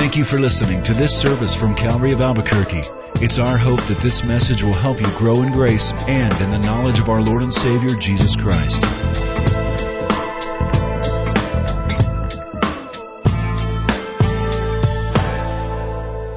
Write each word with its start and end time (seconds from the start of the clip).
Thank 0.00 0.16
you 0.16 0.24
for 0.24 0.40
listening 0.40 0.82
to 0.84 0.94
this 0.94 1.14
service 1.20 1.54
from 1.54 1.74
Calvary 1.74 2.12
of 2.12 2.22
Albuquerque. 2.22 2.80
It's 3.22 3.38
our 3.38 3.58
hope 3.58 3.82
that 3.82 3.98
this 3.98 4.24
message 4.24 4.64
will 4.64 4.72
help 4.72 4.98
you 4.98 5.06
grow 5.18 5.42
in 5.42 5.52
grace 5.52 5.92
and 5.92 6.32
in 6.40 6.50
the 6.50 6.58
knowledge 6.58 6.98
of 7.00 7.10
our 7.10 7.20
Lord 7.20 7.42
and 7.42 7.52
Savior, 7.52 7.94
Jesus 7.96 8.34
Christ. 8.34 8.80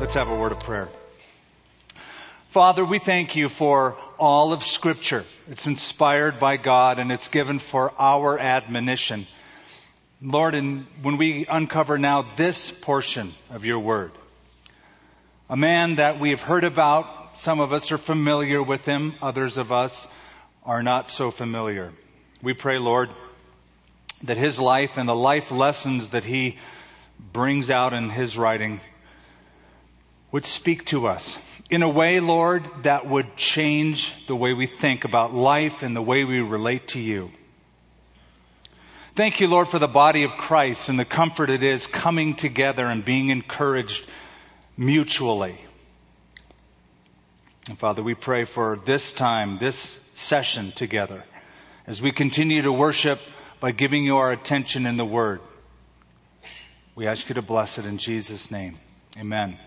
Let's 0.01 0.15
have 0.15 0.27
a 0.27 0.35
word 0.35 0.51
of 0.51 0.59
prayer. 0.59 0.89
Father, 2.49 2.83
we 2.83 2.99
thank 2.99 3.37
you 3.37 3.47
for 3.47 3.95
all 4.19 4.51
of 4.51 4.61
Scripture. 4.61 5.23
It's 5.49 5.67
inspired 5.67 6.37
by 6.37 6.57
God 6.57 6.99
and 6.99 7.13
it's 7.13 7.29
given 7.29 7.59
for 7.59 7.93
our 7.97 8.37
admonition. 8.37 9.25
Lord, 10.23 10.55
and 10.55 10.85
when 11.01 11.17
we 11.17 11.45
uncover 11.47 11.97
now 11.97 12.25
this 12.37 12.71
portion 12.71 13.33
of 13.49 13.65
your 13.65 13.79
word, 13.79 14.11
a 15.49 15.57
man 15.57 15.95
that 15.95 16.17
we 16.17 16.29
have 16.29 16.41
heard 16.41 16.63
about, 16.63 17.37
some 17.37 17.59
of 17.59 17.73
us 17.73 17.91
are 17.91 17.97
familiar 17.97 18.63
with 18.63 18.85
him, 18.85 19.15
others 19.21 19.57
of 19.57 19.73
us 19.73 20.07
are 20.65 20.81
not 20.81 21.09
so 21.09 21.29
familiar. 21.29 21.91
We 22.41 22.53
pray, 22.53 22.77
Lord, 22.79 23.09
that 24.23 24.37
his 24.37 24.59
life 24.59 24.97
and 24.97 25.09
the 25.09 25.15
life 25.15 25.51
lessons 25.51 26.11
that 26.11 26.23
he 26.23 26.57
brings 27.33 27.69
out 27.69 27.93
in 27.93 28.09
his 28.09 28.37
writing 28.37 28.79
would 30.31 30.45
speak 30.45 30.85
to 30.85 31.07
us 31.07 31.37
in 31.69 31.83
a 31.83 31.89
way, 31.89 32.21
Lord, 32.21 32.63
that 32.83 33.05
would 33.05 33.35
change 33.35 34.13
the 34.27 34.37
way 34.37 34.53
we 34.53 34.67
think 34.67 35.03
about 35.03 35.33
life 35.33 35.83
and 35.83 35.93
the 35.93 36.01
way 36.01 36.23
we 36.23 36.39
relate 36.39 36.89
to 36.89 36.99
you. 36.99 37.29
Thank 39.15 39.41
you, 39.41 39.47
Lord, 39.47 39.67
for 39.67 39.77
the 39.77 39.87
body 39.87 40.23
of 40.23 40.37
Christ 40.37 40.89
and 40.89 40.99
the 40.99 41.05
comfort 41.05 41.51
it 41.51 41.61
is 41.61 41.85
coming 41.85 42.33
together 42.33 42.87
and 42.87 43.05
being 43.05 43.29
encouraged 43.29 44.07
mutually. 44.75 45.55
And 47.69 47.77
Father, 47.77 48.01
we 48.01 48.15
pray 48.15 48.45
for 48.45 48.79
this 48.85 49.13
time, 49.13 49.59
this 49.59 49.95
session 50.15 50.71
together, 50.71 51.23
as 51.85 52.01
we 52.01 52.11
continue 52.11 52.63
to 52.63 52.71
worship 52.71 53.19
by 53.59 53.71
giving 53.71 54.03
you 54.03 54.17
our 54.17 54.31
attention 54.31 54.87
in 54.87 54.97
the 54.97 55.05
Word. 55.05 55.41
We 56.95 57.05
ask 57.05 57.29
you 57.29 57.35
to 57.35 57.43
bless 57.43 57.77
it 57.77 57.85
in 57.85 57.99
Jesus' 57.99 58.49
name. 58.49 58.79
Amen. 59.19 59.59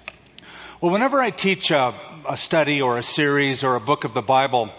Well, 0.80 0.90
whenever 0.90 1.20
I 1.20 1.30
teach 1.30 1.70
a, 1.70 1.94
a, 2.28 2.36
study 2.36 2.82
or 2.82 2.98
a 2.98 3.02
series 3.04 3.62
or 3.62 3.76
a 3.76 3.80
book 3.80 4.02
of 4.02 4.12
the 4.12 4.22
Bible, 4.22 4.72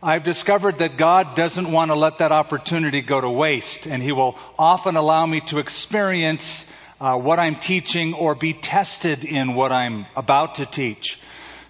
I've 0.00 0.22
discovered 0.22 0.78
that 0.78 0.96
God 0.96 1.34
doesn't 1.34 1.72
want 1.72 1.90
to 1.90 1.96
let 1.96 2.18
that 2.18 2.30
opportunity 2.30 3.00
go 3.00 3.20
to 3.20 3.28
waste, 3.28 3.86
and 3.86 4.00
He 4.00 4.12
will 4.12 4.38
often 4.56 4.96
allow 4.96 5.26
me 5.26 5.40
to 5.46 5.58
experience 5.58 6.64
uh, 7.00 7.16
what 7.16 7.40
I'm 7.40 7.56
teaching 7.56 8.14
or 8.14 8.36
be 8.36 8.52
tested 8.52 9.24
in 9.24 9.54
what 9.54 9.72
I'm 9.72 10.06
about 10.14 10.56
to 10.56 10.66
teach. 10.66 11.18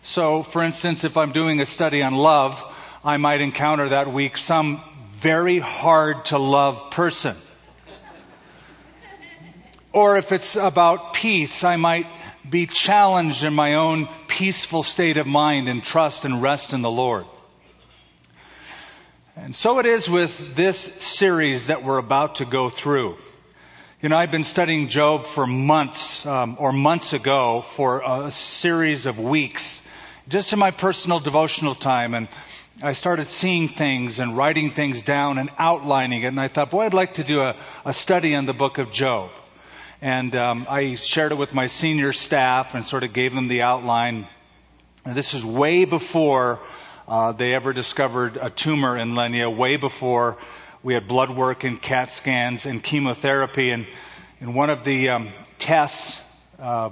So, 0.03 0.43
for 0.43 0.63
instance, 0.63 1.05
if 1.05 1.17
I'm 1.17 1.33
doing 1.33 1.61
a 1.63 1.65
study 1.65 2.03
on 2.03 2.15
love, 2.15 2.63
I 3.03 3.17
might 3.17 3.41
encounter 3.41 3.89
that 3.91 4.13
week 4.13 4.37
some 4.37 4.83
very 5.13 5.59
hard 5.59 6.27
to 6.27 6.39
love 6.39 6.91
person. 6.91 7.35
Or 9.91 10.19
if 10.19 10.33
it's 10.33 10.55
about 10.57 11.15
peace, 11.15 11.65
I 11.65 11.77
might 11.77 12.07
be 12.49 12.67
challenged 12.67 13.43
in 13.43 13.55
my 13.55 13.75
own 13.75 14.07
peaceful 14.27 14.83
state 14.83 15.17
of 15.17 15.27
mind 15.27 15.71
and 15.71 15.83
trust 15.83 16.27
and 16.27 16.43
rest 16.43 16.75
in 16.75 16.83
the 16.83 16.91
Lord. 16.91 17.25
And 19.41 19.55
so 19.55 19.79
it 19.79 19.87
is 19.87 20.11
with 20.11 20.57
this 20.57 20.77
series 20.77 21.69
that 21.69 21.85
we're 21.85 21.99
about 21.99 22.37
to 22.37 22.45
go 22.45 22.69
through. 22.69 23.17
You 24.03 24.09
know, 24.09 24.17
I've 24.17 24.33
been 24.33 24.43
studying 24.43 24.89
Job 24.89 25.27
for 25.27 25.47
months, 25.47 26.27
um, 26.27 26.57
or 26.59 26.73
months 26.73 27.13
ago, 27.13 27.63
for 27.63 28.03
a 28.05 28.33
series 28.33 29.07
of 29.07 29.21
weeks, 29.21 29.81
just 30.29 30.53
in 30.53 30.59
my 30.59 30.73
personal 30.73 31.21
devotional 31.21 31.77
time, 31.77 32.15
and 32.15 32.27
I 32.83 32.95
started 32.95 33.29
seeing 33.29 33.69
things 33.69 34.19
and 34.19 34.37
writing 34.37 34.73
things 34.73 35.03
down 35.03 35.39
and 35.39 35.51
outlining 35.57 36.23
it, 36.23 36.27
and 36.27 36.41
I 36.41 36.49
thought, 36.49 36.73
boy, 36.73 36.87
I'd 36.87 36.93
like 36.93 37.15
to 37.15 37.25
do 37.25 37.41
a, 37.41 37.55
a 37.85 37.93
study 37.93 38.35
on 38.35 38.45
the 38.45 38.55
book 38.55 38.79
of 38.79 38.91
Job. 38.91 39.31
And 40.03 40.35
um, 40.35 40.67
I 40.69 40.97
shared 40.97 41.31
it 41.31 41.39
with 41.39 41.55
my 41.55 41.69
senior 41.69 42.13
staff 42.13 42.75
and 42.75 42.85
sort 42.85 43.05
of 43.05 43.13
gave 43.13 43.35
them 43.35 43.47
the 43.47 43.63
outline. 43.63 44.27
And 45.05 45.15
this 45.15 45.33
is 45.33 45.45
way 45.45 45.85
before 45.85 46.59
uh, 47.09 47.33
they 47.33 47.55
ever 47.55 47.73
discovered 47.73 48.37
a 48.37 48.51
tumor 48.51 48.97
in 48.97 49.15
Lenya, 49.15 49.49
way 49.49 49.77
before 49.79 50.37
we 50.83 50.93
had 50.93 51.09
blood 51.09 51.31
work 51.31 51.65
and 51.65 51.81
CAT 51.81 52.13
scans 52.13 52.67
and 52.67 52.83
chemotherapy. 52.83 53.71
And 53.71 53.87
in 54.41 54.53
one 54.53 54.69
of 54.69 54.85
the 54.85 55.09
um, 55.09 55.33
tests, 55.59 56.21
uh, 56.61 56.91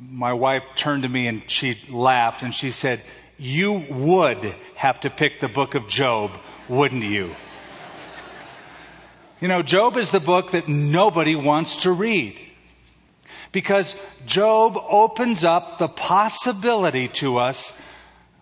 my 0.00 0.32
wife 0.32 0.64
turned 0.74 1.02
to 1.02 1.08
me 1.08 1.26
and 1.26 1.42
she 1.48 1.78
laughed 1.90 2.42
and 2.42 2.54
she 2.54 2.70
said, 2.70 3.02
"You 3.36 3.74
would 3.74 4.54
have 4.76 5.00
to 5.00 5.10
pick 5.10 5.40
the 5.40 5.48
book 5.48 5.74
of 5.74 5.86
Job, 5.86 6.30
wouldn't 6.68 7.04
you?" 7.04 7.34
You 9.40 9.48
know, 9.48 9.62
Job 9.62 9.96
is 9.96 10.12
the 10.12 10.20
book 10.20 10.52
that 10.52 10.68
nobody 10.68 11.34
wants 11.34 11.76
to 11.82 11.92
read. 11.92 12.40
Because 13.50 13.94
Job 14.24 14.78
opens 14.88 15.44
up 15.44 15.78
the 15.78 15.88
possibility 15.88 17.08
to 17.08 17.38
us, 17.38 17.72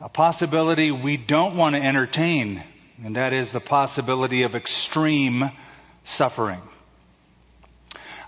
a 0.01 0.09
possibility 0.09 0.91
we 0.91 1.19
don't 1.19 1.57
want 1.57 1.77
to 1.77 1.83
entertain, 1.83 2.63
and 3.05 3.17
that 3.17 3.35
is 3.35 3.53
the 3.53 3.61
possibility 3.61 4.45
of 4.45 4.55
extreme 4.55 5.51
suffering. 6.05 6.63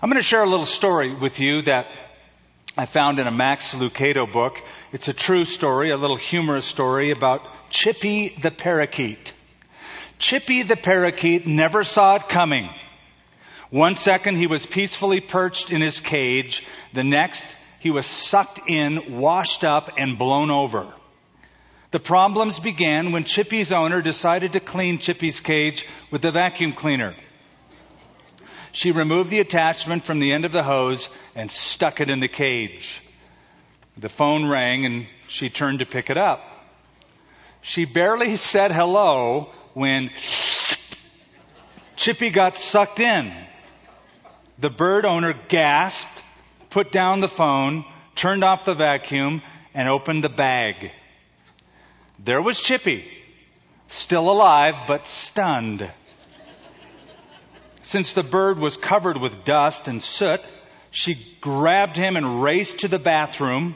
I'm 0.01 0.09
going 0.09 0.21
to 0.21 0.27
share 0.27 0.43
a 0.43 0.49
little 0.49 0.67
story 0.67 1.15
with 1.15 1.39
you 1.39 1.63
that 1.63 1.87
I 2.77 2.85
found 2.85 3.19
in 3.19 3.25
a 3.25 3.31
Max 3.31 3.73
Lucado 3.73 4.31
book. 4.31 4.61
It's 4.91 5.07
a 5.07 5.13
true 5.13 5.45
story, 5.45 5.89
a 5.89 5.97
little 5.97 6.15
humorous 6.15 6.65
story 6.65 7.09
about 7.09 7.41
Chippy 7.71 8.29
the 8.29 8.51
parakeet. 8.51 9.33
Chippy 10.19 10.61
the 10.61 10.75
parakeet 10.75 11.47
never 11.47 11.83
saw 11.83 12.15
it 12.15 12.29
coming. 12.29 12.69
One 13.71 13.95
second 13.95 14.35
he 14.35 14.45
was 14.45 14.63
peacefully 14.67 15.21
perched 15.21 15.71
in 15.71 15.81
his 15.81 15.99
cage. 15.99 16.63
The 16.93 17.03
next 17.03 17.43
he 17.79 17.89
was 17.89 18.05
sucked 18.05 18.59
in, 18.67 19.17
washed 19.17 19.65
up, 19.65 19.89
and 19.97 20.19
blown 20.19 20.51
over. 20.51 20.87
The 21.93 21.99
problems 21.99 22.57
began 22.57 23.11
when 23.11 23.23
Chippy's 23.23 23.71
owner 23.71 24.01
decided 24.01 24.53
to 24.53 24.59
clean 24.59 24.97
Chippy's 24.97 25.39
cage 25.39 25.85
with 26.09 26.25
a 26.25 26.31
vacuum 26.31 26.73
cleaner. 26.73 27.13
She 28.71 28.89
removed 28.91 29.29
the 29.29 29.41
attachment 29.41 30.03
from 30.03 30.17
the 30.17 30.31
end 30.31 30.43
of 30.43 30.51
the 30.51 30.63
hose 30.63 31.07
and 31.35 31.51
stuck 31.51 32.01
it 32.01 32.09
in 32.09 32.19
the 32.19 32.27
cage. 32.27 32.99
The 33.95 34.09
phone 34.09 34.49
rang 34.49 34.87
and 34.87 35.05
she 35.27 35.51
turned 35.51 35.81
to 35.81 35.85
pick 35.85 36.09
it 36.09 36.17
up. 36.17 36.41
She 37.61 37.85
barely 37.85 38.37
said 38.37 38.71
hello 38.71 39.51
when 39.75 40.09
Chippy 41.95 42.31
got 42.31 42.57
sucked 42.57 43.01
in. 43.01 43.31
The 44.57 44.71
bird 44.71 45.05
owner 45.05 45.35
gasped, 45.47 46.23
put 46.71 46.91
down 46.91 47.19
the 47.19 47.29
phone, 47.29 47.85
turned 48.15 48.43
off 48.43 48.65
the 48.65 48.73
vacuum, 48.73 49.43
and 49.75 49.87
opened 49.87 50.23
the 50.23 50.29
bag. 50.29 50.91
There 52.23 52.41
was 52.41 52.61
Chippy, 52.61 53.05
still 53.89 54.31
alive 54.31 54.75
but 54.87 55.05
stunned. 55.05 55.89
Since 57.81 58.13
the 58.13 58.23
bird 58.23 58.59
was 58.59 58.77
covered 58.77 59.17
with 59.17 59.43
dust 59.43 59.89
and 59.89 60.01
soot, 60.01 60.39
she 60.89 61.17
grabbed 61.41 61.97
him 61.97 62.15
and 62.15 62.41
raced 62.41 62.79
to 62.79 62.87
the 62.87 62.99
bathroom, 62.99 63.75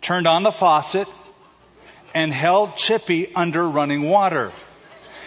turned 0.00 0.28
on 0.28 0.44
the 0.44 0.52
faucet, 0.52 1.08
and 2.14 2.32
held 2.32 2.76
Chippy 2.76 3.34
under 3.34 3.68
running 3.68 4.08
water. 4.08 4.52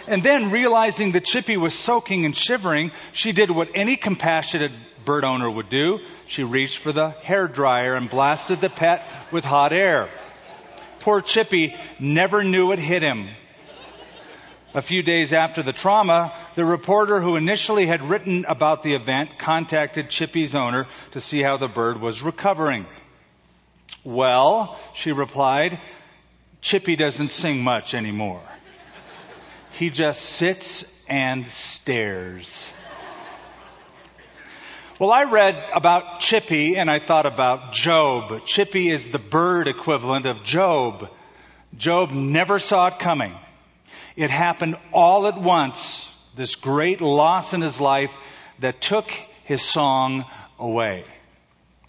And 0.07 0.23
then 0.23 0.49
realizing 0.49 1.11
that 1.13 1.25
Chippy 1.25 1.57
was 1.57 1.73
soaking 1.73 2.23
and 2.23 2.35
shivering, 2.35 2.91
she 3.11 3.33
did 3.33 3.51
what 3.51 3.71
any 3.75 3.97
compassionate 3.97 4.71
bird 5.03 5.25
owner 5.25 5.51
would 5.51 5.69
do. 5.69 5.99
She 6.27 6.43
reached 6.43 6.79
for 6.79 6.93
the 6.93 7.09
hair 7.09 7.49
dryer 7.49 7.95
and 7.95 8.09
blasted 8.09 8.61
the 8.61 8.69
pet 8.69 9.05
with 9.31 9.43
hot 9.43 9.73
air. 9.73 10.09
Poor 11.03 11.21
Chippy 11.21 11.75
never 11.99 12.45
knew 12.45 12.71
it 12.71 12.79
hit 12.79 13.01
him. 13.01 13.27
A 14.73 14.81
few 14.81 15.03
days 15.03 15.33
after 15.33 15.61
the 15.61 15.73
trauma, 15.73 16.31
the 16.55 16.63
reporter 16.63 17.19
who 17.19 17.35
initially 17.35 17.85
had 17.85 18.01
written 18.01 18.45
about 18.47 18.83
the 18.83 18.93
event 18.93 19.37
contacted 19.37 20.09
Chippy's 20.09 20.55
owner 20.55 20.87
to 21.11 21.19
see 21.19 21.41
how 21.41 21.57
the 21.57 21.67
bird 21.67 21.99
was 21.99 22.21
recovering. 22.21 22.85
Well, 24.05 24.79
she 24.95 25.11
replied, 25.11 25.77
Chippy 26.61 26.95
doesn't 26.95 27.31
sing 27.31 27.61
much 27.61 27.93
anymore. 27.93 28.41
He 29.73 29.89
just 29.89 30.21
sits 30.21 30.85
and 31.09 31.45
stares. 31.47 32.71
Well, 35.03 35.11
I 35.11 35.23
read 35.23 35.61
about 35.73 36.21
Chippy 36.21 36.77
and 36.77 36.89
I 36.89 36.99
thought 36.99 37.25
about 37.25 37.73
Job. 37.73 38.45
Chippy 38.45 38.87
is 38.87 39.09
the 39.09 39.19
bird 39.19 39.67
equivalent 39.67 40.25
of 40.25 40.45
Job. 40.45 41.09
Job 41.77 42.11
never 42.11 42.57
saw 42.57 42.87
it 42.87 42.99
coming. 42.99 43.33
It 44.15 44.29
happened 44.29 44.77
all 44.93 45.27
at 45.27 45.37
once, 45.37 46.09
this 46.37 46.55
great 46.55 47.01
loss 47.01 47.53
in 47.53 47.59
his 47.59 47.81
life 47.81 48.17
that 48.59 48.79
took 48.79 49.11
his 49.43 49.61
song 49.61 50.23
away. 50.57 51.03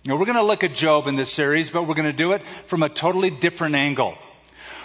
Now 0.05 0.17
we're 0.17 0.27
going 0.27 0.35
to 0.35 0.43
look 0.43 0.65
at 0.65 0.75
Job 0.75 1.07
in 1.07 1.15
this 1.15 1.33
series, 1.33 1.71
but 1.71 1.87
we're 1.87 1.95
going 1.95 2.11
to 2.11 2.13
do 2.13 2.33
it 2.33 2.43
from 2.67 2.83
a 2.83 2.89
totally 2.89 3.31
different 3.31 3.77
angle. 3.77 4.19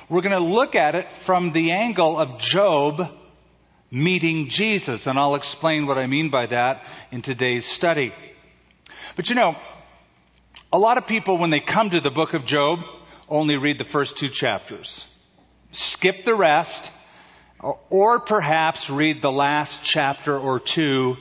We're 0.07 0.21
going 0.21 0.33
to 0.33 0.53
look 0.53 0.75
at 0.75 0.93
it 0.93 1.11
from 1.11 1.51
the 1.51 1.71
angle 1.71 2.19
of 2.19 2.37
Job 2.37 3.09
meeting 3.91 4.49
Jesus, 4.49 5.07
and 5.07 5.17
I'll 5.17 5.35
explain 5.35 5.87
what 5.87 5.97
I 5.97 6.07
mean 6.07 6.29
by 6.29 6.45
that 6.47 6.83
in 7.11 7.21
today's 7.21 7.65
study. 7.65 8.13
But 9.15 9.29
you 9.29 9.35
know, 9.35 9.55
a 10.71 10.77
lot 10.77 10.97
of 10.97 11.07
people 11.07 11.37
when 11.37 11.49
they 11.49 11.59
come 11.59 11.89
to 11.89 11.99
the 11.99 12.11
book 12.11 12.33
of 12.33 12.45
Job 12.45 12.79
only 13.27 13.57
read 13.57 13.77
the 13.77 13.83
first 13.83 14.17
two 14.17 14.29
chapters. 14.29 15.05
Skip 15.71 16.25
the 16.25 16.35
rest, 16.35 16.91
or 17.89 18.19
perhaps 18.19 18.89
read 18.89 19.21
the 19.21 19.31
last 19.31 19.83
chapter 19.83 20.37
or 20.37 20.59
two 20.59 21.17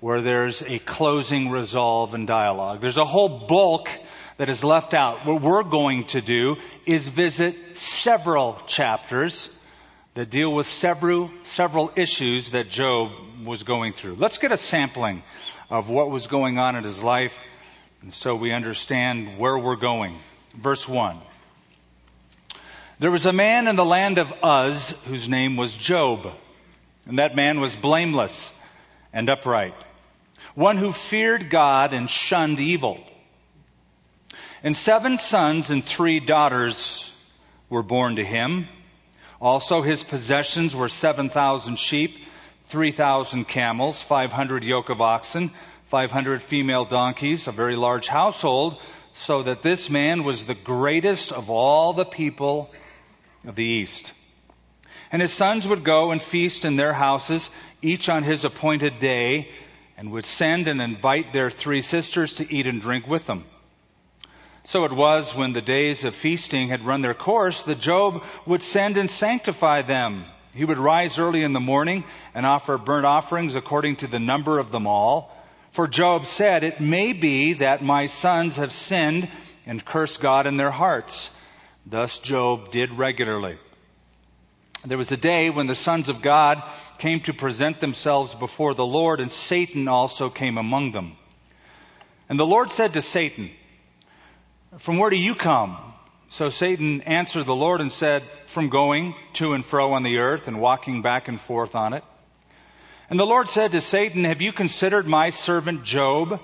where 0.00 0.22
there's 0.22 0.62
a 0.62 0.78
closing 0.78 1.50
resolve 1.50 2.14
and 2.14 2.26
dialogue. 2.26 2.80
There's 2.80 2.96
a 2.96 3.04
whole 3.04 3.46
bulk 3.46 3.90
that 4.38 4.48
is 4.48 4.64
left 4.64 4.94
out. 4.94 5.26
What 5.26 5.42
we're 5.42 5.62
going 5.62 6.04
to 6.06 6.22
do 6.22 6.56
is 6.86 7.08
visit 7.08 7.76
several 7.76 8.58
chapters 8.66 9.50
that 10.20 10.28
deal 10.28 10.52
with 10.52 10.66
several, 10.66 11.30
several 11.44 11.90
issues 11.96 12.50
that 12.50 12.68
Job 12.68 13.10
was 13.42 13.62
going 13.62 13.94
through. 13.94 14.16
Let's 14.16 14.36
get 14.36 14.52
a 14.52 14.56
sampling 14.58 15.22
of 15.70 15.88
what 15.88 16.10
was 16.10 16.26
going 16.26 16.58
on 16.58 16.76
in 16.76 16.84
his 16.84 17.02
life 17.02 17.34
and 18.02 18.12
so 18.12 18.34
we 18.34 18.52
understand 18.52 19.38
where 19.38 19.58
we're 19.58 19.76
going. 19.76 20.18
Verse 20.52 20.86
1. 20.86 21.16
There 22.98 23.10
was 23.10 23.24
a 23.24 23.32
man 23.32 23.66
in 23.66 23.76
the 23.76 23.84
land 23.86 24.18
of 24.18 24.30
Uz 24.44 24.90
whose 25.06 25.26
name 25.26 25.56
was 25.56 25.74
Job, 25.74 26.30
and 27.06 27.18
that 27.18 27.34
man 27.34 27.58
was 27.58 27.74
blameless 27.74 28.52
and 29.14 29.30
upright 29.30 29.72
one 30.54 30.76
who 30.76 30.92
feared 30.92 31.48
God 31.48 31.94
and 31.94 32.10
shunned 32.10 32.60
evil. 32.60 33.00
And 34.62 34.76
seven 34.76 35.16
sons 35.16 35.70
and 35.70 35.82
three 35.82 36.20
daughters 36.20 37.10
were 37.70 37.82
born 37.82 38.16
to 38.16 38.22
him. 38.22 38.68
Also 39.40 39.80
his 39.80 40.04
possessions 40.04 40.76
were 40.76 40.88
7,000 40.88 41.78
sheep, 41.78 42.18
3,000 42.66 43.46
camels, 43.46 44.00
500 44.02 44.64
yoke 44.64 44.90
of 44.90 45.00
oxen, 45.00 45.50
500 45.86 46.42
female 46.42 46.84
donkeys, 46.84 47.48
a 47.48 47.52
very 47.52 47.74
large 47.74 48.06
household, 48.06 48.80
so 49.14 49.42
that 49.42 49.62
this 49.62 49.90
man 49.90 50.24
was 50.24 50.44
the 50.44 50.54
greatest 50.54 51.32
of 51.32 51.50
all 51.50 51.92
the 51.92 52.04
people 52.04 52.70
of 53.46 53.56
the 53.56 53.64
East. 53.64 54.12
And 55.10 55.20
his 55.20 55.32
sons 55.32 55.66
would 55.66 55.82
go 55.82 56.12
and 56.12 56.22
feast 56.22 56.64
in 56.64 56.76
their 56.76 56.92
houses, 56.92 57.50
each 57.82 58.08
on 58.08 58.22
his 58.22 58.44
appointed 58.44 58.98
day, 58.98 59.50
and 59.96 60.12
would 60.12 60.24
send 60.24 60.68
and 60.68 60.80
invite 60.80 61.32
their 61.32 61.50
three 61.50 61.80
sisters 61.80 62.34
to 62.34 62.54
eat 62.54 62.66
and 62.66 62.80
drink 62.80 63.06
with 63.08 63.26
them. 63.26 63.44
So 64.64 64.84
it 64.84 64.92
was 64.92 65.34
when 65.34 65.52
the 65.52 65.62
days 65.62 66.04
of 66.04 66.14
feasting 66.14 66.68
had 66.68 66.84
run 66.84 67.02
their 67.02 67.14
course 67.14 67.62
that 67.62 67.80
Job 67.80 68.22
would 68.46 68.62
send 68.62 68.96
and 68.96 69.08
sanctify 69.08 69.82
them. 69.82 70.24
He 70.54 70.64
would 70.64 70.78
rise 70.78 71.18
early 71.18 71.42
in 71.42 71.52
the 71.52 71.60
morning 71.60 72.04
and 72.34 72.44
offer 72.44 72.76
burnt 72.76 73.06
offerings 73.06 73.56
according 73.56 73.96
to 73.96 74.06
the 74.06 74.20
number 74.20 74.58
of 74.58 74.70
them 74.70 74.86
all. 74.86 75.34
For 75.70 75.86
Job 75.86 76.26
said, 76.26 76.64
It 76.64 76.80
may 76.80 77.12
be 77.12 77.54
that 77.54 77.82
my 77.82 78.06
sons 78.06 78.56
have 78.56 78.72
sinned 78.72 79.28
and 79.66 79.84
cursed 79.84 80.20
God 80.20 80.46
in 80.46 80.56
their 80.56 80.70
hearts. 80.70 81.30
Thus 81.86 82.18
Job 82.18 82.72
did 82.72 82.94
regularly. 82.94 83.56
There 84.84 84.98
was 84.98 85.12
a 85.12 85.16
day 85.16 85.50
when 85.50 85.66
the 85.66 85.74
sons 85.74 86.08
of 86.08 86.22
God 86.22 86.62
came 86.98 87.20
to 87.20 87.34
present 87.34 87.80
themselves 87.80 88.34
before 88.34 88.74
the 88.74 88.86
Lord, 88.86 89.20
and 89.20 89.30
Satan 89.30 89.88
also 89.88 90.30
came 90.30 90.58
among 90.58 90.92
them. 90.92 91.16
And 92.28 92.38
the 92.38 92.46
Lord 92.46 92.70
said 92.70 92.94
to 92.94 93.02
Satan, 93.02 93.50
From 94.78 94.98
where 94.98 95.10
do 95.10 95.16
you 95.16 95.34
come? 95.34 95.76
So 96.28 96.48
Satan 96.48 97.00
answered 97.02 97.44
the 97.44 97.54
Lord 97.56 97.80
and 97.80 97.90
said, 97.90 98.22
From 98.46 98.68
going 98.68 99.16
to 99.34 99.54
and 99.54 99.64
fro 99.64 99.94
on 99.94 100.04
the 100.04 100.18
earth 100.18 100.46
and 100.46 100.60
walking 100.60 101.02
back 101.02 101.26
and 101.26 101.40
forth 101.40 101.74
on 101.74 101.92
it. 101.92 102.04
And 103.08 103.18
the 103.18 103.26
Lord 103.26 103.48
said 103.48 103.72
to 103.72 103.80
Satan, 103.80 104.22
Have 104.22 104.40
you 104.40 104.52
considered 104.52 105.08
my 105.08 105.30
servant 105.30 105.82
Job, 105.82 106.40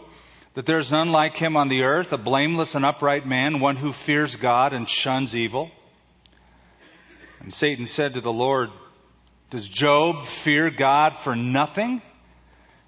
that 0.55 0.67
there 0.67 0.81
is 0.81 0.90
none 0.90 1.12
like 1.12 1.37
him 1.37 1.56
on 1.56 1.69
the 1.69 1.82
earth, 1.82 2.12
a 2.12 2.19
blameless 2.19 2.75
and 2.75 2.84
upright 2.84 3.28
man, 3.28 3.61
one 3.61 3.76
who 3.76 3.93
fears 3.93 4.34
God 4.34 4.73
and 4.73 4.88
shuns 4.88 5.37
evil? 5.37 5.70
And 7.38 7.55
Satan 7.55 7.87
said 7.87 8.14
to 8.14 8.20
the 8.20 8.32
Lord, 8.32 8.70
Does 9.50 9.69
Job 9.69 10.26
fear 10.26 10.69
God 10.70 11.17
for 11.17 11.37
nothing? 11.37 12.02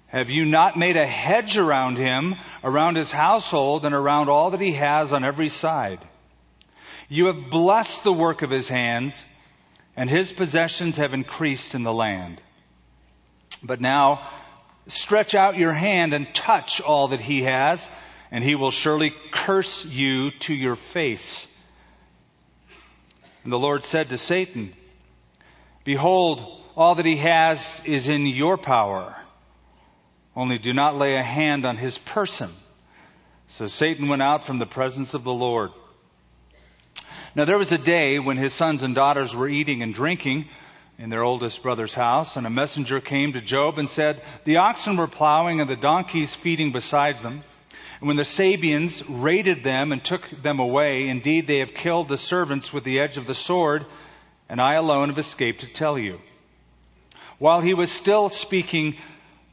Have 0.09 0.31
you 0.31 0.43
not 0.43 0.77
made 0.77 0.97
a 0.97 1.05
hedge 1.05 1.55
around 1.55 1.97
him, 1.97 2.35
around 2.63 2.95
his 2.97 3.11
household, 3.11 3.85
and 3.85 3.93
around 3.93 4.27
all 4.27 4.51
that 4.51 4.59
he 4.59 4.73
has 4.73 5.13
on 5.13 5.23
every 5.23 5.49
side? 5.49 5.99
You 7.09 7.27
have 7.27 7.51
blessed 7.51 8.03
the 8.03 8.13
work 8.13 8.41
of 8.41 8.49
his 8.49 8.67
hands, 8.67 9.23
and 9.95 10.09
his 10.09 10.31
possessions 10.31 10.97
have 10.97 11.13
increased 11.13 11.75
in 11.75 11.83
the 11.83 11.93
land. 11.93 12.41
But 13.61 13.81
now, 13.81 14.27
stretch 14.87 15.35
out 15.35 15.57
your 15.57 15.73
hand 15.73 16.13
and 16.13 16.33
touch 16.33 16.81
all 16.81 17.09
that 17.09 17.21
he 17.21 17.43
has, 17.43 17.87
and 18.31 18.43
he 18.43 18.55
will 18.55 18.71
surely 18.71 19.13
curse 19.31 19.85
you 19.85 20.31
to 20.31 20.55
your 20.55 20.75
face. 20.75 21.47
And 23.43 23.53
the 23.53 23.59
Lord 23.59 23.83
said 23.83 24.09
to 24.09 24.17
Satan, 24.17 24.73
Behold, 25.83 26.43
all 26.75 26.95
that 26.95 27.05
he 27.05 27.17
has 27.17 27.81
is 27.85 28.09
in 28.09 28.25
your 28.25 28.57
power. 28.57 29.15
Only 30.35 30.57
do 30.57 30.73
not 30.73 30.97
lay 30.97 31.15
a 31.15 31.23
hand 31.23 31.65
on 31.65 31.77
his 31.77 31.97
person. 31.97 32.49
So 33.47 33.65
Satan 33.67 34.07
went 34.07 34.21
out 34.21 34.43
from 34.43 34.59
the 34.59 34.65
presence 34.65 35.13
of 35.13 35.23
the 35.23 35.33
Lord. 35.33 35.71
Now 37.35 37.45
there 37.45 37.57
was 37.57 37.71
a 37.71 37.77
day 37.77 38.19
when 38.19 38.37
his 38.37 38.53
sons 38.53 38.83
and 38.83 38.95
daughters 38.95 39.35
were 39.35 39.49
eating 39.49 39.83
and 39.83 39.93
drinking 39.93 40.45
in 40.97 41.09
their 41.09 41.23
oldest 41.23 41.63
brother's 41.63 41.93
house, 41.93 42.35
and 42.35 42.45
a 42.45 42.49
messenger 42.49 42.99
came 42.99 43.33
to 43.33 43.41
Job 43.41 43.79
and 43.79 43.87
said, 43.87 44.21
The 44.43 44.57
oxen 44.57 44.97
were 44.97 45.07
plowing 45.07 45.61
and 45.61 45.69
the 45.69 45.75
donkeys 45.75 46.35
feeding 46.35 46.71
beside 46.71 47.19
them. 47.19 47.41
And 47.99 48.07
when 48.07 48.17
the 48.17 48.25
Sabeans 48.25 49.03
raided 49.07 49.63
them 49.63 49.91
and 49.91 50.03
took 50.03 50.29
them 50.29 50.59
away, 50.59 51.07
indeed 51.07 51.47
they 51.47 51.59
have 51.59 51.73
killed 51.73 52.07
the 52.07 52.17
servants 52.17 52.73
with 52.73 52.83
the 52.83 52.99
edge 52.99 53.17
of 53.17 53.25
the 53.25 53.33
sword, 53.33 53.85
and 54.49 54.61
I 54.61 54.75
alone 54.75 55.09
have 55.09 55.19
escaped 55.19 55.61
to 55.61 55.67
tell 55.67 55.97
you. 55.97 56.19
While 57.39 57.61
he 57.61 57.73
was 57.73 57.91
still 57.91 58.29
speaking, 58.29 58.97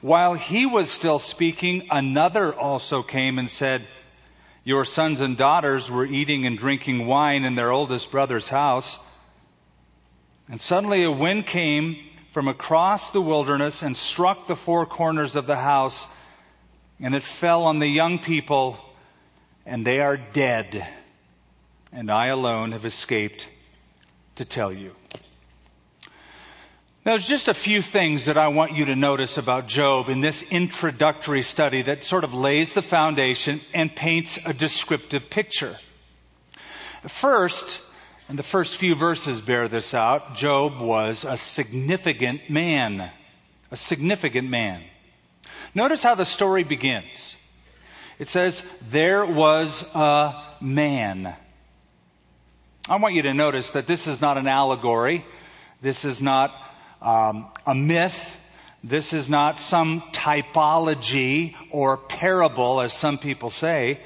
While 0.00 0.34
he 0.34 0.64
was 0.64 0.90
still 0.90 1.18
speaking, 1.18 1.88
another 1.90 2.54
also 2.54 3.02
came 3.02 3.38
and 3.38 3.50
said, 3.50 3.86
Your 4.64 4.86
sons 4.86 5.20
and 5.20 5.36
daughters 5.36 5.90
were 5.90 6.06
eating 6.06 6.46
and 6.46 6.56
drinking 6.56 7.06
wine 7.06 7.44
in 7.44 7.54
their 7.54 7.70
oldest 7.70 8.10
brother's 8.10 8.48
house. 8.48 8.98
And 10.48 10.58
suddenly 10.58 11.04
a 11.04 11.12
wind 11.12 11.46
came 11.46 11.98
from 12.32 12.48
across 12.48 13.10
the 13.10 13.20
wilderness 13.20 13.82
and 13.82 13.94
struck 13.94 14.46
the 14.46 14.56
four 14.56 14.86
corners 14.86 15.36
of 15.36 15.46
the 15.46 15.56
house, 15.56 16.06
and 16.98 17.14
it 17.14 17.22
fell 17.22 17.64
on 17.64 17.78
the 17.78 17.86
young 17.86 18.18
people, 18.18 18.78
and 19.66 19.86
they 19.86 20.00
are 20.00 20.16
dead. 20.16 20.86
And 21.92 22.10
I 22.10 22.28
alone 22.28 22.72
have 22.72 22.86
escaped 22.86 23.48
to 24.36 24.46
tell 24.46 24.72
you. 24.72 24.94
Now, 27.02 27.12
there's 27.12 27.28
just 27.28 27.48
a 27.48 27.54
few 27.54 27.80
things 27.80 28.26
that 28.26 28.36
I 28.36 28.48
want 28.48 28.72
you 28.72 28.84
to 28.86 28.94
notice 28.94 29.38
about 29.38 29.66
Job 29.66 30.10
in 30.10 30.20
this 30.20 30.42
introductory 30.42 31.40
study 31.40 31.80
that 31.80 32.04
sort 32.04 32.24
of 32.24 32.34
lays 32.34 32.74
the 32.74 32.82
foundation 32.82 33.62
and 33.72 33.94
paints 33.96 34.38
a 34.44 34.52
descriptive 34.52 35.30
picture. 35.30 35.74
First, 37.08 37.80
and 38.28 38.38
the 38.38 38.42
first 38.42 38.76
few 38.76 38.94
verses 38.94 39.40
bear 39.40 39.66
this 39.66 39.94
out. 39.94 40.36
Job 40.36 40.78
was 40.82 41.24
a 41.24 41.38
significant 41.38 42.50
man. 42.50 43.10
A 43.70 43.76
significant 43.78 44.50
man. 44.50 44.82
Notice 45.74 46.02
how 46.02 46.16
the 46.16 46.26
story 46.26 46.64
begins. 46.64 47.34
It 48.18 48.28
says, 48.28 48.62
there 48.90 49.24
was 49.24 49.86
a 49.94 50.34
man. 50.60 51.34
I 52.90 52.96
want 52.96 53.14
you 53.14 53.22
to 53.22 53.32
notice 53.32 53.70
that 53.70 53.86
this 53.86 54.06
is 54.06 54.20
not 54.20 54.36
an 54.36 54.46
allegory. 54.46 55.24
This 55.80 56.04
is 56.04 56.20
not 56.20 56.52
um, 57.02 57.48
a 57.66 57.74
myth. 57.74 58.36
This 58.82 59.12
is 59.12 59.28
not 59.28 59.58
some 59.58 60.00
typology 60.12 61.54
or 61.70 61.96
parable, 61.96 62.80
as 62.80 62.92
some 62.92 63.18
people 63.18 63.50
say. 63.50 64.00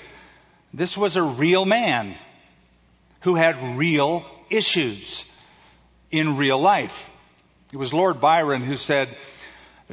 This 0.73 0.97
was 0.97 1.17
a 1.17 1.23
real 1.23 1.65
man 1.65 2.17
who 3.21 3.37
had 3.37 3.79
real 3.79 4.25
issues 4.51 5.25
in 6.11 6.37
real 6.37 6.59
life. 6.59 7.09
It 7.73 7.77
was 7.77 7.95
Lord 7.95 8.21
Byron 8.21 8.63
who 8.63 8.77
said, 8.77 9.17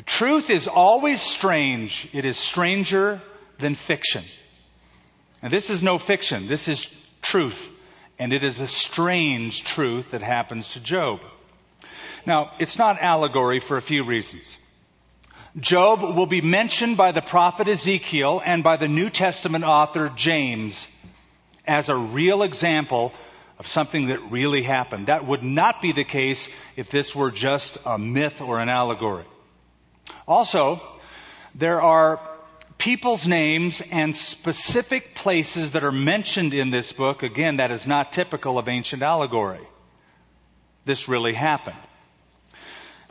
truth 0.06 0.50
is 0.50 0.68
always 0.68 1.22
strange. 1.22 2.08
It 2.14 2.26
is 2.26 2.38
stranger 2.38 3.22
than 3.60 3.76
fiction. 3.76 4.24
And 5.42 5.52
this 5.52 5.70
is 5.70 5.84
no 5.84 5.98
fiction. 5.98 6.48
This 6.48 6.68
is 6.68 6.94
truth. 7.22 7.70
And 8.20 8.34
it 8.34 8.44
is 8.44 8.60
a 8.60 8.68
strange 8.68 9.64
truth 9.64 10.12
that 10.12 10.22
happens 10.22 10.74
to 10.74 10.80
Job. 10.80 11.22
Now, 12.26 12.52
it's 12.60 12.78
not 12.78 13.02
allegory 13.02 13.60
for 13.60 13.78
a 13.78 13.82
few 13.82 14.04
reasons. 14.04 14.58
Job 15.60 16.02
will 16.02 16.28
be 16.28 16.42
mentioned 16.42 16.96
by 16.98 17.12
the 17.12 17.22
prophet 17.22 17.68
Ezekiel 17.68 18.42
and 18.44 18.64
by 18.64 18.78
the 18.78 18.88
New 18.88 19.10
Testament 19.10 19.66
author 19.66 20.12
James 20.16 20.88
as 21.66 21.90
a 21.90 21.96
real 21.96 22.44
example 22.44 23.12
of 23.60 23.68
something 23.68 24.08
that 24.08 24.32
really 24.32 24.64
happened. 24.64 25.08
That 25.08 25.26
would 25.26 25.44
not 25.44 25.82
be 25.82 25.92
the 25.92 26.04
case 26.04 26.50
if 26.76 26.90
this 26.90 27.14
were 27.14 27.32
just 27.32 27.78
a 27.86 27.98
myth 27.98 28.42
or 28.42 28.60
an 28.60 28.70
allegory. 28.70 29.26
Also, 30.28 30.82
there 31.54 31.82
are 31.82 32.20
people's 32.78 33.28
names 33.28 33.82
and 33.92 34.16
specific 34.16 35.14
places 35.14 35.74
that 35.74 35.84
are 35.84 35.92
mentioned 35.92 36.54
in 36.54 36.72
this 36.72 36.94
book. 36.94 37.24
Again, 37.24 37.58
that 37.58 37.72
is 37.72 37.86
not 37.86 38.14
typical 38.14 38.58
of 38.58 38.68
ancient 38.68 39.04
allegory. 39.04 39.68
This 40.86 41.08
really 41.08 41.34
happened. 41.34 41.78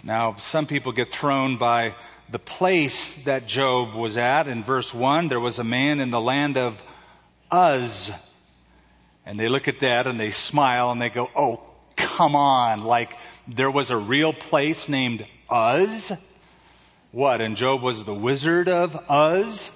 Now, 0.03 0.37
some 0.37 0.67
people 0.67 0.93
get 0.93 1.11
thrown 1.13 1.59
by 1.59 1.95
the 2.31 2.39
place 2.39 3.17
that 3.25 3.47
Job 3.47 3.95
was 3.95 4.17
at. 4.17 4.49
In 4.49 4.65
verse 4.65 4.95
1, 4.95 5.29
there 5.29 5.41
was 5.41 5.59
a 5.59 5.65
man 5.65 6.01
in 6.01 6.11
the 6.11 6.21
land 6.21 6.57
of 6.57 6.83
Uz. 7.53 8.11
And 9.27 9.39
they 9.39 9.49
look 9.49 9.69
at 9.69 9.81
that 9.81 10.07
and 10.07 10.19
they 10.19 10.31
smile 10.31 10.91
and 10.91 11.03
they 11.03 11.11
go, 11.11 11.29
oh, 11.37 11.61
come 11.97 12.35
on. 12.35 12.83
Like 12.85 13.17
there 13.47 13.71
was 13.71 13.91
a 13.91 13.97
real 13.97 14.33
place 14.33 14.89
named 14.89 15.27
Uz? 15.53 16.13
What? 17.13 17.43
And 17.43 17.57
Job 17.57 17.83
was 17.83 18.05
the 18.05 18.15
wizard 18.15 18.69
of 18.69 18.95
Uz? 19.11 19.71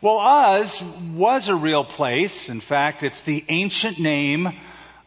Well, 0.00 0.60
Uz 0.60 0.82
was 1.14 1.48
a 1.48 1.54
real 1.54 1.84
place. 1.84 2.48
In 2.48 2.60
fact, 2.60 3.02
it's 3.02 3.22
the 3.22 3.44
ancient 3.48 3.98
name 3.98 4.48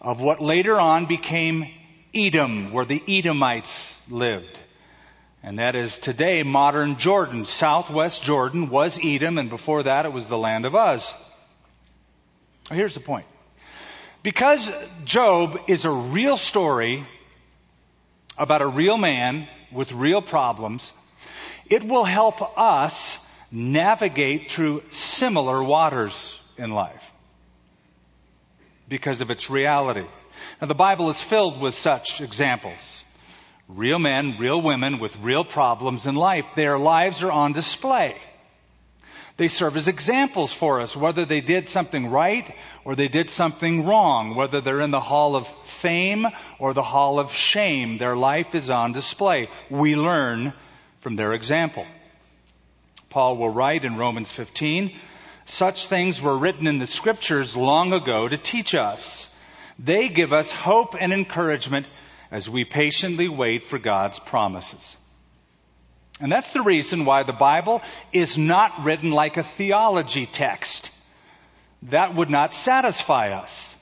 of 0.01 0.21
what 0.21 0.39
later 0.39 0.79
on 0.79 1.07
became 1.07 1.67
Edom, 2.13 2.71
where 2.71 2.85
the 2.85 3.01
Edomites 3.07 3.95
lived. 4.09 4.59
And 5.43 5.59
that 5.59 5.75
is 5.75 5.97
today 5.97 6.43
modern 6.43 6.97
Jordan. 6.97 7.45
Southwest 7.45 8.23
Jordan 8.23 8.69
was 8.69 8.99
Edom, 9.03 9.37
and 9.37 9.49
before 9.49 9.83
that 9.83 10.05
it 10.05 10.11
was 10.11 10.27
the 10.27 10.37
land 10.37 10.65
of 10.65 10.75
Uz. 10.75 11.13
Here's 12.69 12.93
the 12.93 12.99
point. 12.99 13.25
Because 14.21 14.69
Job 15.05 15.61
is 15.67 15.85
a 15.85 15.91
real 15.91 16.35
story 16.35 17.05
about 18.37 18.61
a 18.61 18.67
real 18.67 18.97
man 18.97 19.47
with 19.71 19.91
real 19.91 20.21
problems, 20.21 20.91
it 21.69 21.83
will 21.83 22.03
help 22.03 22.57
us 22.57 23.17
navigate 23.51 24.51
through 24.51 24.83
similar 24.91 25.63
waters 25.63 26.37
in 26.57 26.71
life 26.71 27.11
because 28.87 29.21
of 29.21 29.29
its 29.31 29.49
reality. 29.49 30.05
Now 30.61 30.67
the 30.67 30.75
Bible 30.75 31.09
is 31.09 31.21
filled 31.21 31.59
with 31.59 31.75
such 31.75 32.21
examples. 32.21 33.03
Real 33.67 33.99
men, 33.99 34.37
real 34.39 34.61
women 34.61 34.99
with 34.99 35.15
real 35.17 35.43
problems 35.43 36.07
in 36.07 36.15
life. 36.15 36.45
Their 36.55 36.77
lives 36.77 37.21
are 37.21 37.31
on 37.31 37.53
display. 37.53 38.17
They 39.37 39.47
serve 39.47 39.77
as 39.77 39.87
examples 39.87 40.51
for 40.51 40.81
us, 40.81 40.97
whether 40.97 41.23
they 41.23 41.39
did 41.39 41.67
something 41.69 42.09
right 42.09 42.53
or 42.83 42.95
they 42.95 43.07
did 43.07 43.29
something 43.29 43.85
wrong, 43.85 44.35
whether 44.35 44.59
they're 44.59 44.81
in 44.81 44.91
the 44.91 44.99
hall 44.99 45.37
of 45.37 45.47
fame 45.47 46.27
or 46.59 46.73
the 46.73 46.83
hall 46.83 47.19
of 47.19 47.31
shame. 47.31 47.97
Their 47.97 48.17
life 48.17 48.53
is 48.53 48.69
on 48.69 48.91
display. 48.91 49.47
We 49.69 49.95
learn 49.95 50.51
from 50.99 51.15
their 51.15 51.31
example. 51.31 51.85
Paul 53.09 53.37
will 53.37 53.49
write 53.49 53.85
in 53.85 53.95
Romans 53.95 54.29
15, 54.29 54.93
such 55.45 55.87
things 55.87 56.21
were 56.21 56.37
written 56.37 56.67
in 56.67 56.79
the 56.79 56.85
scriptures 56.85 57.55
long 57.55 57.93
ago 57.93 58.27
to 58.27 58.37
teach 58.37 58.75
us. 58.75 59.28
They 59.79 60.09
give 60.09 60.33
us 60.33 60.51
hope 60.51 60.95
and 60.99 61.13
encouragement 61.13 61.87
as 62.31 62.49
we 62.49 62.65
patiently 62.65 63.29
wait 63.29 63.63
for 63.63 63.79
God's 63.79 64.19
promises. 64.19 64.97
And 66.21 66.29
that's 66.29 66.51
the 66.51 66.61
reason 66.61 67.05
why 67.05 67.23
the 67.23 67.33
Bible 67.33 67.81
is 68.11 68.37
not 68.37 68.83
written 68.83 69.09
like 69.09 69.37
a 69.37 69.43
theology 69.43 70.25
text. 70.25 70.91
That 71.83 72.13
would 72.13 72.29
not 72.29 72.53
satisfy 72.53 73.29
us. 73.29 73.75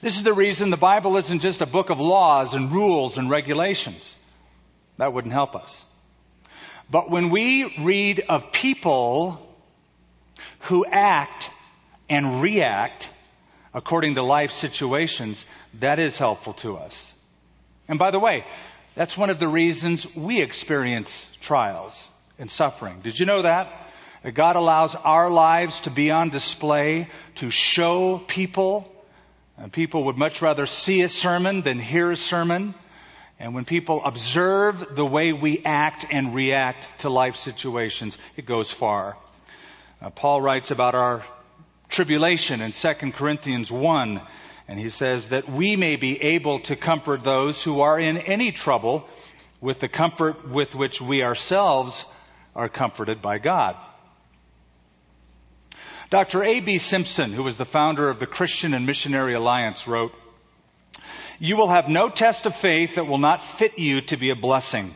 This 0.00 0.16
is 0.16 0.24
the 0.24 0.32
reason 0.32 0.70
the 0.70 0.76
Bible 0.76 1.16
isn't 1.16 1.40
just 1.40 1.60
a 1.60 1.66
book 1.66 1.90
of 1.90 2.00
laws 2.00 2.54
and 2.54 2.72
rules 2.72 3.18
and 3.18 3.30
regulations. 3.30 4.16
That 4.98 5.12
wouldn't 5.12 5.32
help 5.32 5.54
us. 5.54 5.84
But 6.90 7.08
when 7.08 7.30
we 7.30 7.76
read 7.78 8.24
of 8.28 8.50
people 8.50 9.40
who 10.60 10.84
act 10.84 11.50
and 12.08 12.42
react 12.42 13.10
according 13.76 14.14
to 14.14 14.22
life 14.22 14.52
situations, 14.52 15.44
that 15.80 15.98
is 15.98 16.18
helpful 16.18 16.54
to 16.54 16.78
us. 16.78 17.12
And 17.88 17.98
by 17.98 18.10
the 18.10 18.18
way, 18.18 18.42
that's 18.94 19.18
one 19.18 19.28
of 19.28 19.38
the 19.38 19.46
reasons 19.46 20.06
we 20.16 20.40
experience 20.40 21.28
trials 21.42 22.08
and 22.38 22.50
suffering. 22.50 23.00
Did 23.02 23.20
you 23.20 23.26
know 23.26 23.42
that? 23.42 23.70
That 24.22 24.32
God 24.32 24.56
allows 24.56 24.94
our 24.94 25.30
lives 25.30 25.80
to 25.80 25.90
be 25.90 26.10
on 26.10 26.30
display 26.30 27.08
to 27.34 27.50
show 27.50 28.16
people. 28.26 28.90
And 29.58 29.70
people 29.70 30.04
would 30.04 30.16
much 30.16 30.40
rather 30.40 30.64
see 30.64 31.02
a 31.02 31.08
sermon 31.08 31.60
than 31.60 31.78
hear 31.78 32.10
a 32.10 32.16
sermon. 32.16 32.74
And 33.38 33.54
when 33.54 33.66
people 33.66 34.02
observe 34.06 34.96
the 34.96 35.04
way 35.04 35.34
we 35.34 35.62
act 35.66 36.06
and 36.10 36.34
react 36.34 36.88
to 37.00 37.10
life 37.10 37.36
situations, 37.36 38.16
it 38.38 38.46
goes 38.46 38.70
far. 38.70 39.18
Uh, 40.00 40.08
Paul 40.08 40.40
writes 40.40 40.70
about 40.70 40.94
our 40.94 41.22
tribulation 41.88 42.60
in 42.60 42.72
2 42.72 42.94
Corinthians 43.12 43.70
1 43.70 44.20
and 44.68 44.80
he 44.80 44.90
says 44.90 45.28
that 45.28 45.48
we 45.48 45.76
may 45.76 45.96
be 45.96 46.20
able 46.20 46.60
to 46.60 46.76
comfort 46.76 47.22
those 47.22 47.62
who 47.62 47.80
are 47.80 47.98
in 47.98 48.18
any 48.18 48.50
trouble 48.52 49.08
with 49.60 49.80
the 49.80 49.88
comfort 49.88 50.48
with 50.48 50.74
which 50.74 51.00
we 51.00 51.22
ourselves 51.22 52.04
are 52.54 52.68
comforted 52.68 53.22
by 53.22 53.38
God. 53.38 53.76
Dr. 56.10 56.42
A.B. 56.42 56.78
Simpson, 56.78 57.32
who 57.32 57.42
was 57.42 57.56
the 57.56 57.64
founder 57.64 58.08
of 58.08 58.18
the 58.18 58.26
Christian 58.26 58.74
and 58.74 58.86
Missionary 58.86 59.34
Alliance, 59.34 59.88
wrote, 59.88 60.14
You 61.38 61.56
will 61.56 61.68
have 61.68 61.88
no 61.88 62.08
test 62.08 62.46
of 62.46 62.54
faith 62.54 62.94
that 62.94 63.06
will 63.06 63.18
not 63.18 63.42
fit 63.42 63.78
you 63.78 64.00
to 64.02 64.16
be 64.16 64.30
a 64.30 64.36
blessing. 64.36 64.94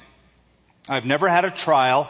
I've 0.89 1.07
never 1.07 1.29
had 1.29 1.45
a 1.45 1.51
trial, 1.51 2.09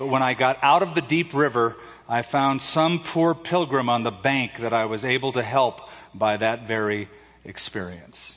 but 0.00 0.06
when 0.06 0.22
I 0.22 0.32
got 0.32 0.64
out 0.64 0.82
of 0.82 0.94
the 0.94 1.02
deep 1.02 1.34
river, 1.34 1.76
I 2.08 2.22
found 2.22 2.62
some 2.62 3.00
poor 3.00 3.34
pilgrim 3.34 3.90
on 3.90 4.02
the 4.02 4.10
bank 4.10 4.56
that 4.60 4.72
I 4.72 4.86
was 4.86 5.04
able 5.04 5.32
to 5.32 5.42
help 5.42 5.90
by 6.14 6.38
that 6.38 6.66
very 6.66 7.06
experience. 7.44 8.34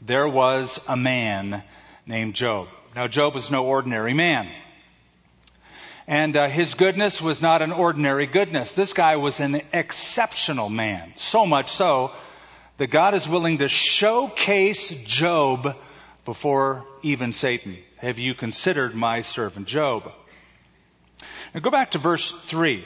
There 0.00 0.28
was 0.28 0.78
a 0.86 0.96
man 0.96 1.64
named 2.06 2.36
Job. 2.36 2.68
Now, 2.94 3.08
Job 3.08 3.34
was 3.34 3.50
no 3.50 3.66
ordinary 3.66 4.14
man. 4.14 4.48
And 6.06 6.36
uh, 6.36 6.48
his 6.48 6.74
goodness 6.74 7.20
was 7.20 7.42
not 7.42 7.60
an 7.60 7.72
ordinary 7.72 8.26
goodness. 8.26 8.74
This 8.74 8.92
guy 8.92 9.16
was 9.16 9.40
an 9.40 9.60
exceptional 9.72 10.68
man. 10.68 11.14
So 11.16 11.46
much 11.46 11.68
so 11.68 12.12
that 12.76 12.92
God 12.92 13.14
is 13.14 13.28
willing 13.28 13.58
to 13.58 13.66
showcase 13.66 14.90
Job 15.04 15.74
before 16.24 16.84
even 17.02 17.32
Satan. 17.32 17.76
Have 17.98 18.18
you 18.18 18.34
considered 18.34 18.94
my 18.94 19.22
servant 19.22 19.66
Job? 19.66 20.12
Now 21.54 21.60
go 21.60 21.70
back 21.70 21.92
to 21.92 21.98
verse 21.98 22.30
3. 22.48 22.84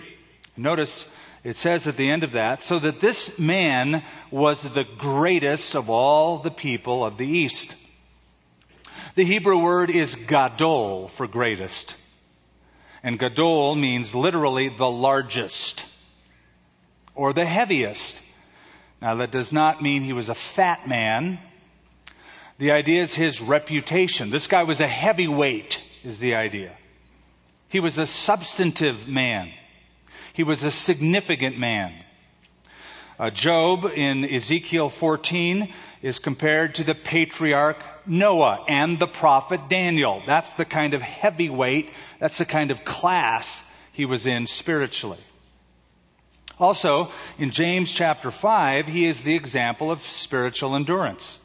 Notice 0.57 1.07
it 1.45 1.57
says 1.57 1.87
at 1.87 1.97
the 1.97 2.11
end 2.11 2.25
of 2.25 2.33
that, 2.33 2.61
so 2.61 2.79
that 2.81 3.01
this 3.01 3.39
man 3.39 4.03
was 4.33 4.63
the 4.63 4.87
greatest 4.99 5.77
of 5.77 5.91
all 5.91 6.39
the 6.39 6.51
people 6.51 7.05
of 7.05 7.19
the 7.19 7.27
East. 7.27 7.77
The 9.15 9.25
Hebrew 9.25 9.59
word 9.59 9.89
is 9.91 10.15
gadol 10.15 11.07
for 11.09 11.29
greatest. 11.29 11.97
And 13.03 13.19
gadol 13.19 13.77
means 13.77 14.15
literally 14.15 14.69
the 14.71 14.91
largest 14.91 15.87
or 17.15 17.33
the 17.33 17.47
heaviest. 17.47 18.21
Now 19.01 19.15
that 19.17 19.31
does 19.31 19.53
not 19.53 19.81
mean 19.81 20.03
he 20.03 20.13
was 20.13 20.29
a 20.29 20.35
fat 20.35 20.89
man. 20.89 21.39
The 22.59 22.73
idea 22.73 23.03
is 23.03 23.15
his 23.15 23.41
reputation. 23.41 24.31
This 24.31 24.47
guy 24.47 24.63
was 24.63 24.81
a 24.81 24.89
heavyweight 24.89 25.81
is 26.05 26.19
the 26.19 26.37
idea. 26.37 26.73
He 27.69 27.81
was 27.81 27.99
a 27.99 28.07
substantive 28.07 29.07
man. 29.07 29.53
He 30.33 30.43
was 30.43 30.65
a 30.65 30.71
significant 30.71 31.59
man. 31.59 31.93
Uh, 33.19 33.31
Job 33.31 33.85
in 33.85 34.25
Ezekiel 34.25 34.89
14 34.89 35.73
is 36.03 36.19
compared 36.19 36.77
to 36.77 36.85
the 36.85 36.95
patriarch 36.95 37.83
Noah 38.07 38.65
and 38.69 38.99
the 38.99 39.07
prophet 39.07 39.69
Daniel. 39.69 40.23
That's 40.27 40.53
the 40.53 40.67
kind 40.67 40.95
of 40.95 41.03
heavyweight, 41.03 41.93
that's 42.19 42.39
the 42.39 42.45
kind 42.45 42.71
of 42.71 42.85
class 42.85 43.63
he 43.93 44.05
was 44.05 44.27
in 44.27 44.47
spiritually. 44.47 45.19
Also, 46.59 47.11
in 47.39 47.51
James 47.51 47.93
chapter 47.93 48.31
5, 48.31 48.87
he 48.87 49.07
is 49.07 49.23
the 49.23 49.35
example 49.35 49.91
of 49.91 50.01
spiritual 50.03 50.75
endurance. 50.77 51.39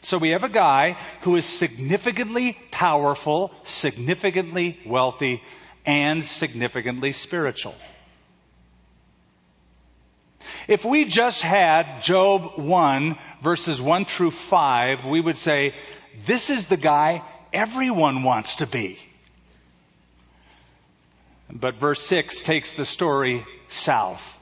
So 0.00 0.18
we 0.18 0.30
have 0.30 0.44
a 0.44 0.48
guy 0.48 0.96
who 1.22 1.36
is 1.36 1.44
significantly 1.44 2.58
powerful, 2.70 3.52
significantly 3.64 4.78
wealthy, 4.86 5.42
and 5.86 6.24
significantly 6.24 7.12
spiritual. 7.12 7.74
If 10.68 10.84
we 10.84 11.04
just 11.04 11.42
had 11.42 12.02
Job 12.02 12.56
1 12.56 13.18
verses 13.42 13.80
1 13.80 14.04
through 14.04 14.30
5, 14.30 15.06
we 15.06 15.20
would 15.20 15.36
say, 15.36 15.74
this 16.26 16.50
is 16.50 16.66
the 16.66 16.76
guy 16.76 17.22
everyone 17.52 18.22
wants 18.22 18.56
to 18.56 18.66
be. 18.66 18.98
But 21.52 21.76
verse 21.76 22.00
6 22.02 22.42
takes 22.42 22.74
the 22.74 22.84
story 22.84 23.44
south. 23.68 24.38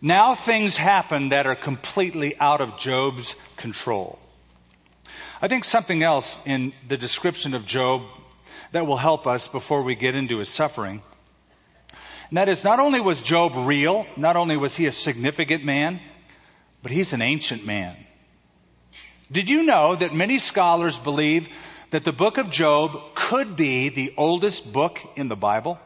Now 0.00 0.34
things 0.34 0.76
happen 0.76 1.30
that 1.30 1.46
are 1.46 1.54
completely 1.54 2.38
out 2.38 2.60
of 2.60 2.78
Job's 2.78 3.34
control. 3.56 4.18
I 5.40 5.48
think 5.48 5.64
something 5.64 6.02
else 6.02 6.38
in 6.46 6.72
the 6.88 6.96
description 6.96 7.54
of 7.54 7.66
Job 7.66 8.02
that 8.72 8.86
will 8.86 8.96
help 8.96 9.26
us 9.26 9.48
before 9.48 9.82
we 9.82 9.94
get 9.94 10.14
into 10.14 10.38
his 10.38 10.48
suffering. 10.48 11.02
And 12.28 12.36
that 12.36 12.48
is, 12.48 12.64
not 12.64 12.80
only 12.80 13.00
was 13.00 13.20
Job 13.20 13.52
real, 13.54 14.06
not 14.16 14.36
only 14.36 14.56
was 14.56 14.74
he 14.74 14.86
a 14.86 14.92
significant 14.92 15.64
man, 15.64 16.00
but 16.82 16.90
he's 16.90 17.12
an 17.12 17.22
ancient 17.22 17.64
man. 17.64 17.96
Did 19.30 19.48
you 19.48 19.62
know 19.62 19.96
that 19.96 20.14
many 20.14 20.38
scholars 20.38 20.98
believe 20.98 21.48
that 21.90 22.04
the 22.04 22.12
book 22.12 22.38
of 22.38 22.50
Job 22.50 23.14
could 23.14 23.56
be 23.56 23.88
the 23.88 24.14
oldest 24.16 24.72
book 24.72 25.00
in 25.16 25.28
the 25.28 25.36
Bible? 25.36 25.78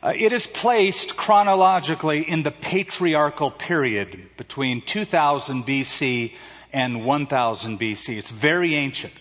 Uh, 0.00 0.12
it 0.14 0.32
is 0.32 0.46
placed 0.46 1.16
chronologically 1.16 2.28
in 2.28 2.42
the 2.42 2.52
patriarchal 2.52 3.50
period 3.50 4.28
between 4.36 4.80
2000 4.80 5.64
BC 5.64 6.34
and 6.72 7.04
1000 7.04 7.80
BC. 7.80 8.16
It's 8.16 8.30
very 8.30 8.74
ancient. 8.74 9.12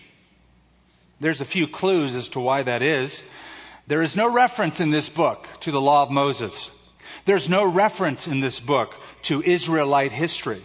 There's 1.20 1.42
a 1.42 1.46
few 1.46 1.68
clues 1.68 2.16
as 2.16 2.30
to 2.30 2.40
why 2.40 2.62
that 2.64 2.84
is. 2.84 3.24
There 3.88 4.04
is 4.04 4.16
no 4.16 4.32
reference 4.32 4.80
in 4.80 4.92
this 4.92 5.10
book 5.10 5.48
to 5.62 5.72
the 5.72 5.82
law 5.82 6.04
of 6.04 6.12
Moses. 6.12 6.70
There's 7.26 7.50
no 7.50 7.66
reference 7.66 8.28
in 8.28 8.40
this 8.40 8.60
book 8.60 8.94
to 9.24 9.42
Israelite 9.42 10.12
history. 10.12 10.62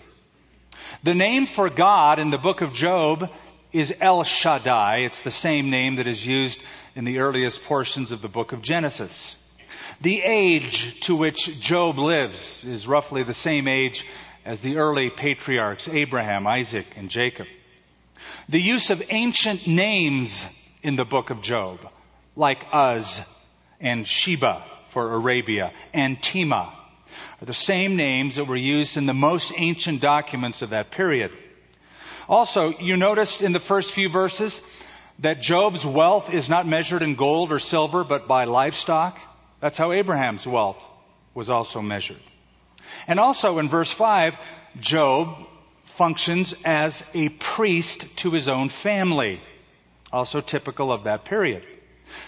The 1.04 1.14
name 1.14 1.46
for 1.46 1.70
God 1.70 2.18
in 2.18 2.30
the 2.30 2.38
book 2.38 2.60
of 2.60 2.74
Job 2.74 3.30
is 3.72 3.94
El 3.98 4.24
Shaddai. 4.24 4.98
It's 4.98 5.22
the 5.22 5.30
same 5.30 5.70
name 5.70 5.96
that 5.96 6.06
is 6.06 6.24
used 6.24 6.62
in 6.94 7.06
the 7.06 7.20
earliest 7.20 7.64
portions 7.64 8.12
of 8.12 8.20
the 8.20 8.28
book 8.28 8.52
of 8.52 8.60
Genesis. 8.60 9.36
The 10.02 10.20
age 10.20 10.98
to 11.02 11.14
which 11.14 11.60
Job 11.60 11.96
lives 11.96 12.64
is 12.64 12.88
roughly 12.88 13.22
the 13.22 13.32
same 13.32 13.68
age 13.68 14.04
as 14.44 14.60
the 14.60 14.78
early 14.78 15.10
patriarchs 15.10 15.86
Abraham, 15.86 16.44
Isaac, 16.44 16.96
and 16.96 17.08
Jacob. 17.08 17.46
The 18.48 18.60
use 18.60 18.90
of 18.90 19.00
ancient 19.10 19.68
names 19.68 20.44
in 20.82 20.96
the 20.96 21.04
book 21.04 21.30
of 21.30 21.40
Job, 21.40 21.78
like 22.34 22.66
Uz 22.74 23.20
and 23.80 24.04
Sheba 24.04 24.64
for 24.88 25.14
Arabia 25.14 25.72
and 25.94 26.20
Tema, 26.20 26.72
are 27.40 27.46
the 27.46 27.54
same 27.54 27.94
names 27.94 28.34
that 28.36 28.48
were 28.48 28.56
used 28.56 28.96
in 28.96 29.06
the 29.06 29.14
most 29.14 29.52
ancient 29.56 30.00
documents 30.00 30.62
of 30.62 30.70
that 30.70 30.90
period. 30.90 31.30
Also, 32.28 32.76
you 32.80 32.96
noticed 32.96 33.40
in 33.40 33.52
the 33.52 33.60
first 33.60 33.92
few 33.92 34.08
verses 34.08 34.60
that 35.20 35.40
Job's 35.40 35.86
wealth 35.86 36.34
is 36.34 36.50
not 36.50 36.66
measured 36.66 37.02
in 37.02 37.14
gold 37.14 37.52
or 37.52 37.60
silver, 37.60 38.02
but 38.02 38.26
by 38.26 38.46
livestock. 38.46 39.20
That's 39.62 39.78
how 39.78 39.92
Abraham's 39.92 40.44
wealth 40.44 40.82
was 41.34 41.48
also 41.48 41.80
measured. 41.80 42.20
And 43.06 43.20
also 43.20 43.60
in 43.60 43.68
verse 43.68 43.92
5, 43.92 44.36
Job 44.80 45.36
functions 45.84 46.52
as 46.64 47.04
a 47.14 47.28
priest 47.28 48.16
to 48.18 48.32
his 48.32 48.48
own 48.48 48.70
family, 48.70 49.40
also 50.12 50.40
typical 50.40 50.90
of 50.90 51.04
that 51.04 51.24
period. 51.24 51.62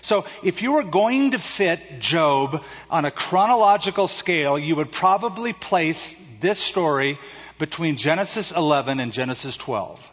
So 0.00 0.26
if 0.44 0.62
you 0.62 0.74
were 0.74 0.84
going 0.84 1.32
to 1.32 1.40
fit 1.40 1.98
Job 1.98 2.62
on 2.88 3.04
a 3.04 3.10
chronological 3.10 4.06
scale, 4.06 4.56
you 4.56 4.76
would 4.76 4.92
probably 4.92 5.52
place 5.52 6.16
this 6.40 6.60
story 6.60 7.18
between 7.58 7.96
Genesis 7.96 8.52
11 8.52 9.00
and 9.00 9.12
Genesis 9.12 9.56
12. 9.56 10.08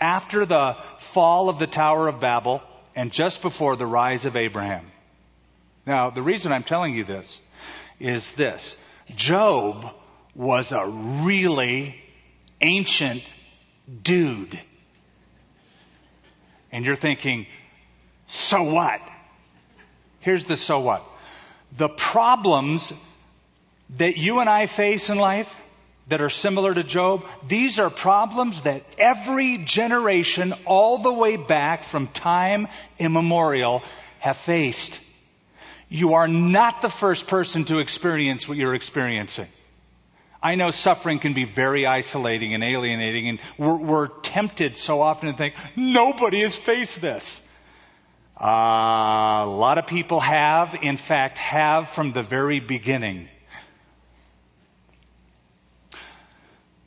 After 0.00 0.44
the 0.44 0.76
fall 0.98 1.50
of 1.50 1.60
the 1.60 1.68
Tower 1.68 2.08
of 2.08 2.18
Babel 2.18 2.62
and 2.96 3.12
just 3.12 3.42
before 3.42 3.76
the 3.76 3.86
rise 3.86 4.24
of 4.24 4.34
Abraham. 4.34 4.84
Now, 5.88 6.10
the 6.10 6.20
reason 6.20 6.52
I'm 6.52 6.64
telling 6.64 6.94
you 6.94 7.04
this 7.04 7.40
is 7.98 8.34
this. 8.34 8.76
Job 9.16 9.90
was 10.34 10.70
a 10.70 10.86
really 10.86 11.96
ancient 12.60 13.24
dude. 14.02 14.60
And 16.70 16.84
you're 16.84 16.94
thinking, 16.94 17.46
so 18.26 18.64
what? 18.64 19.00
Here's 20.20 20.44
the 20.44 20.58
so 20.58 20.80
what. 20.80 21.06
The 21.78 21.88
problems 21.88 22.92
that 23.96 24.18
you 24.18 24.40
and 24.40 24.50
I 24.50 24.66
face 24.66 25.08
in 25.08 25.16
life 25.16 25.58
that 26.08 26.20
are 26.20 26.28
similar 26.28 26.74
to 26.74 26.84
Job, 26.84 27.24
these 27.46 27.78
are 27.78 27.88
problems 27.88 28.60
that 28.62 28.82
every 28.98 29.56
generation 29.56 30.52
all 30.66 30.98
the 30.98 31.12
way 31.14 31.38
back 31.38 31.84
from 31.84 32.08
time 32.08 32.68
immemorial 32.98 33.82
have 34.18 34.36
faced. 34.36 35.00
You 35.88 36.14
are 36.14 36.28
not 36.28 36.82
the 36.82 36.90
first 36.90 37.26
person 37.26 37.64
to 37.66 37.78
experience 37.78 38.48
what 38.48 38.58
you're 38.58 38.74
experiencing. 38.74 39.48
I 40.42 40.54
know 40.54 40.70
suffering 40.70 41.18
can 41.18 41.34
be 41.34 41.44
very 41.44 41.86
isolating 41.86 42.54
and 42.54 42.62
alienating, 42.62 43.28
and 43.28 43.38
we're, 43.56 43.76
we're 43.76 44.06
tempted 44.06 44.76
so 44.76 45.00
often 45.00 45.30
to 45.30 45.36
think, 45.36 45.54
nobody 45.74 46.42
has 46.42 46.56
faced 46.56 47.00
this. 47.00 47.42
Uh, 48.40 48.44
a 48.44 49.46
lot 49.46 49.78
of 49.78 49.88
people 49.88 50.20
have, 50.20 50.76
in 50.82 50.96
fact, 50.96 51.38
have 51.38 51.88
from 51.88 52.12
the 52.12 52.22
very 52.22 52.60
beginning. 52.60 53.28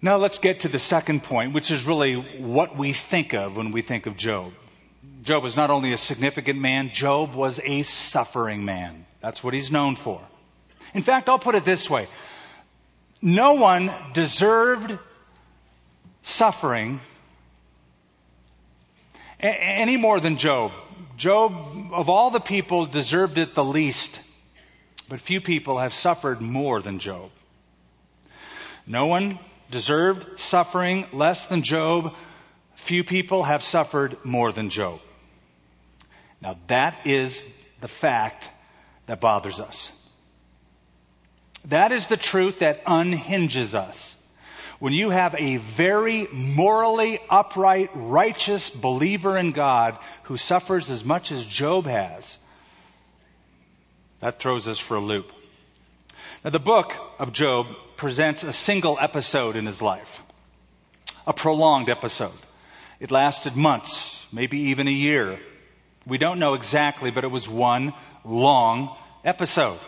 Now 0.02 0.18
let's 0.18 0.40
get 0.40 0.62
to 0.62 0.70
the 0.70 0.80
second 0.80 1.24
point, 1.24 1.54
which 1.54 1.72
is 1.72 1.86
really 1.86 2.16
what 2.16 2.78
we 2.78 2.94
think 2.94 3.34
of 3.34 3.58
when 3.58 3.72
we 3.72 3.82
think 3.82 4.06
of 4.06 4.16
Job. 4.16 4.54
Job 5.24 5.44
was 5.44 5.56
not 5.56 5.70
only 5.70 5.94
a 5.94 5.98
significant 5.98 6.60
man, 6.60 6.90
Job 6.90 7.34
was 7.34 7.60
a 7.64 7.84
suffering 7.84 8.66
man. 8.66 9.06
That's 9.22 9.44
what 9.44 9.54
he's 9.54 9.72
known 9.72 9.96
for. 9.96 10.22
In 10.94 11.04
fact, 11.04 11.30
I'll 11.30 11.40
put 11.40 11.56
it 11.56 11.66
this 11.66 11.90
way. 11.90 12.08
No 13.22 13.54
one 13.54 13.92
deserved 14.14 14.98
suffering 16.24 17.00
any 19.40 19.98
more 19.98 20.20
than 20.20 20.38
Job. 20.38 20.72
Job, 21.18 21.54
of 21.92 22.10
all 22.10 22.30
the 22.30 22.40
people, 22.40 22.86
deserved 22.86 23.38
it 23.38 23.56
the 23.56 23.64
least. 23.64 24.20
But 25.10 25.20
few 25.20 25.42
people 25.42 25.80
have 25.80 25.94
suffered 25.94 26.42
more 26.42 26.82
than 26.82 27.00
Job. 27.00 27.30
No 28.88 29.08
one 29.08 29.40
deserved 29.70 30.40
suffering 30.40 31.06
less 31.14 31.48
than 31.48 31.64
Job. 31.64 32.14
Few 32.82 33.04
people 33.04 33.44
have 33.44 33.62
suffered 33.62 34.18
more 34.26 34.52
than 34.52 34.72
Job. 34.72 35.00
Now 36.42 36.58
that 36.66 37.06
is 37.06 37.44
the 37.80 37.88
fact 37.88 38.50
that 39.06 39.22
bothers 39.22 39.60
us. 39.60 39.92
That 41.66 41.92
is 41.92 42.08
the 42.08 42.18
truth 42.18 42.60
that 42.60 42.82
unhinges 42.88 43.76
us. 43.76 44.16
When 44.80 44.94
you 44.94 45.12
have 45.12 45.36
a 45.38 45.58
very 45.58 46.28
morally 46.32 47.20
upright, 47.30 47.92
righteous 47.94 48.72
believer 48.72 49.38
in 49.38 49.52
God 49.52 49.96
who 50.24 50.38
suffers 50.38 50.90
as 50.90 51.06
much 51.06 51.32
as 51.32 51.46
Job 51.46 51.86
has, 51.86 52.36
that 54.22 54.40
throws 54.40 54.68
us 54.68 54.80
for 54.80 54.98
a 54.98 55.00
loop. 55.00 55.32
Now 56.44 56.50
the 56.50 56.60
book 56.60 56.94
of 57.20 57.32
Job 57.32 57.68
presents 57.96 58.44
a 58.44 58.52
single 58.52 58.98
episode 59.00 59.56
in 59.56 59.68
his 59.68 59.84
life. 59.84 60.20
A 61.28 61.34
prolonged 61.34 61.88
episode. 61.88 62.34
It 63.02 63.10
lasted 63.10 63.56
months, 63.56 64.24
maybe 64.32 64.60
even 64.70 64.88
a 64.88 64.92
year. 64.92 65.40
We 66.06 66.20
don't 66.20 66.38
know 66.38 66.54
exactly, 66.54 67.10
but 67.10 67.24
it 67.24 67.32
was 67.32 67.50
one 67.50 67.94
long 68.24 68.96
episode. 69.26 69.80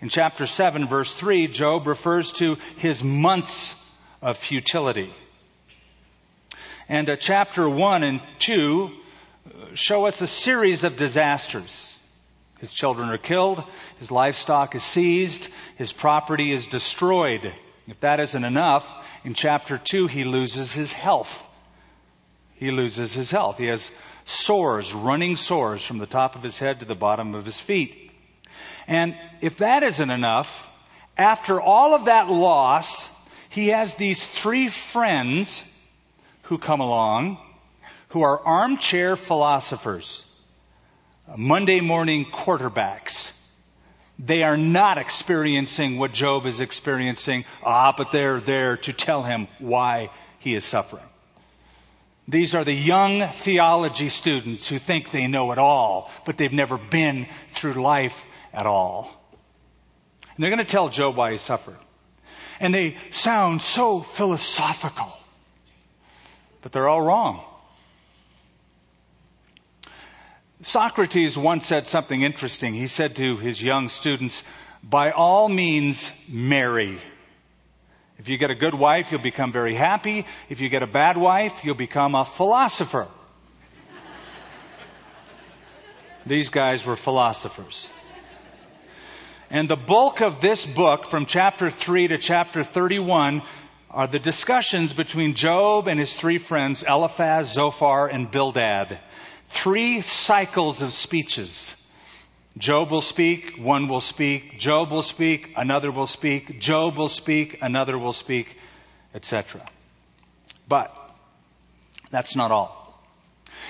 In 0.00 0.08
chapter 0.08 0.46
7 0.46 0.86
verse 0.86 1.12
3, 1.12 1.48
Job 1.48 1.88
refers 1.88 2.30
to 2.34 2.56
his 2.76 3.02
months 3.02 3.74
of 4.22 4.38
futility. 4.38 5.12
And 6.88 7.10
uh, 7.10 7.16
chapter 7.16 7.68
1 7.68 8.04
and 8.04 8.20
2 8.38 8.90
show 9.74 10.06
us 10.06 10.22
a 10.22 10.28
series 10.28 10.84
of 10.84 10.96
disasters. 10.96 11.98
His 12.60 12.70
children 12.70 13.08
are 13.08 13.18
killed, 13.18 13.64
his 13.98 14.12
livestock 14.12 14.76
is 14.76 14.84
seized, 14.84 15.48
his 15.76 15.92
property 15.92 16.52
is 16.52 16.68
destroyed. 16.68 17.52
If 17.88 17.98
that 18.00 18.20
isn't 18.20 18.44
enough, 18.44 18.94
in 19.24 19.34
chapter 19.34 19.78
2 19.78 20.06
he 20.06 20.22
loses 20.22 20.72
his 20.72 20.92
health. 20.92 21.46
He 22.58 22.70
loses 22.70 23.12
his 23.12 23.30
health. 23.30 23.58
He 23.58 23.66
has 23.66 23.90
sores, 24.24 24.92
running 24.92 25.36
sores 25.36 25.84
from 25.84 25.98
the 25.98 26.06
top 26.06 26.34
of 26.34 26.42
his 26.42 26.58
head 26.58 26.80
to 26.80 26.86
the 26.86 26.94
bottom 26.94 27.34
of 27.34 27.44
his 27.44 27.60
feet. 27.60 28.10
And 28.86 29.14
if 29.40 29.58
that 29.58 29.82
isn't 29.82 30.10
enough, 30.10 30.66
after 31.16 31.60
all 31.60 31.94
of 31.94 32.06
that 32.06 32.28
loss, 32.28 33.08
he 33.48 33.68
has 33.68 33.94
these 33.94 34.24
three 34.24 34.68
friends 34.68 35.62
who 36.42 36.58
come 36.58 36.80
along 36.80 37.38
who 38.08 38.22
are 38.22 38.40
armchair 38.40 39.16
philosophers, 39.16 40.24
Monday 41.36 41.80
morning 41.80 42.24
quarterbacks. 42.24 43.32
They 44.18 44.42
are 44.42 44.56
not 44.56 44.98
experiencing 44.98 45.98
what 45.98 46.12
Job 46.12 46.46
is 46.46 46.60
experiencing, 46.60 47.44
ah, 47.62 47.94
but 47.96 48.10
they're 48.10 48.40
there 48.40 48.78
to 48.78 48.92
tell 48.92 49.22
him 49.22 49.46
why 49.58 50.10
he 50.38 50.54
is 50.54 50.64
suffering. 50.64 51.04
These 52.28 52.54
are 52.54 52.62
the 52.62 52.74
young 52.74 53.26
theology 53.26 54.10
students 54.10 54.68
who 54.68 54.78
think 54.78 55.10
they 55.10 55.26
know 55.26 55.50
it 55.52 55.58
all, 55.58 56.10
but 56.26 56.36
they've 56.36 56.52
never 56.52 56.76
been 56.76 57.26
through 57.52 57.82
life 57.82 58.26
at 58.52 58.66
all. 58.66 59.10
And 60.36 60.44
they're 60.44 60.50
going 60.50 60.58
to 60.58 60.70
tell 60.70 60.90
Job 60.90 61.16
why 61.16 61.32
he 61.32 61.38
suffered. 61.38 61.78
And 62.60 62.74
they 62.74 62.96
sound 63.10 63.62
so 63.62 64.00
philosophical, 64.00 65.10
but 66.60 66.72
they're 66.72 66.88
all 66.88 67.00
wrong. 67.00 67.42
Socrates 70.60 71.38
once 71.38 71.66
said 71.66 71.86
something 71.86 72.20
interesting. 72.20 72.74
He 72.74 72.88
said 72.88 73.16
to 73.16 73.36
his 73.36 73.62
young 73.62 73.88
students, 73.88 74.42
by 74.82 75.12
all 75.12 75.48
means, 75.48 76.12
marry. 76.28 76.98
If 78.18 78.28
you 78.28 78.36
get 78.36 78.50
a 78.50 78.54
good 78.54 78.74
wife, 78.74 79.10
you'll 79.10 79.22
become 79.22 79.52
very 79.52 79.74
happy. 79.74 80.26
If 80.48 80.60
you 80.60 80.68
get 80.68 80.82
a 80.82 80.86
bad 80.86 81.16
wife, 81.16 81.64
you'll 81.64 81.74
become 81.74 82.14
a 82.14 82.24
philosopher. 82.24 83.06
These 86.26 86.48
guys 86.50 86.84
were 86.84 86.96
philosophers. 86.96 87.88
And 89.50 89.68
the 89.68 89.76
bulk 89.76 90.20
of 90.20 90.40
this 90.40 90.66
book, 90.66 91.06
from 91.06 91.26
chapter 91.26 91.70
3 91.70 92.08
to 92.08 92.18
chapter 92.18 92.64
31, 92.64 93.42
are 93.90 94.06
the 94.06 94.18
discussions 94.18 94.92
between 94.92 95.34
Job 95.34 95.88
and 95.88 95.98
his 95.98 96.12
three 96.12 96.38
friends, 96.38 96.82
Eliphaz, 96.82 97.52
Zophar, 97.54 98.08
and 98.08 98.30
Bildad 98.30 98.98
three 99.48 100.02
cycles 100.02 100.82
of 100.82 100.92
speeches. 100.92 101.74
Job 102.58 102.90
will 102.90 103.00
speak, 103.00 103.56
one 103.56 103.88
will 103.88 104.00
speak, 104.00 104.58
Job 104.58 104.90
will 104.90 105.02
speak, 105.02 105.54
another 105.56 105.90
will 105.90 106.06
speak, 106.06 106.60
Job 106.60 106.96
will 106.96 107.08
speak, 107.08 107.58
another 107.62 107.96
will 107.96 108.12
speak, 108.12 108.58
etc. 109.14 109.60
But 110.68 110.94
that's 112.10 112.36
not 112.36 112.50
all. 112.50 112.74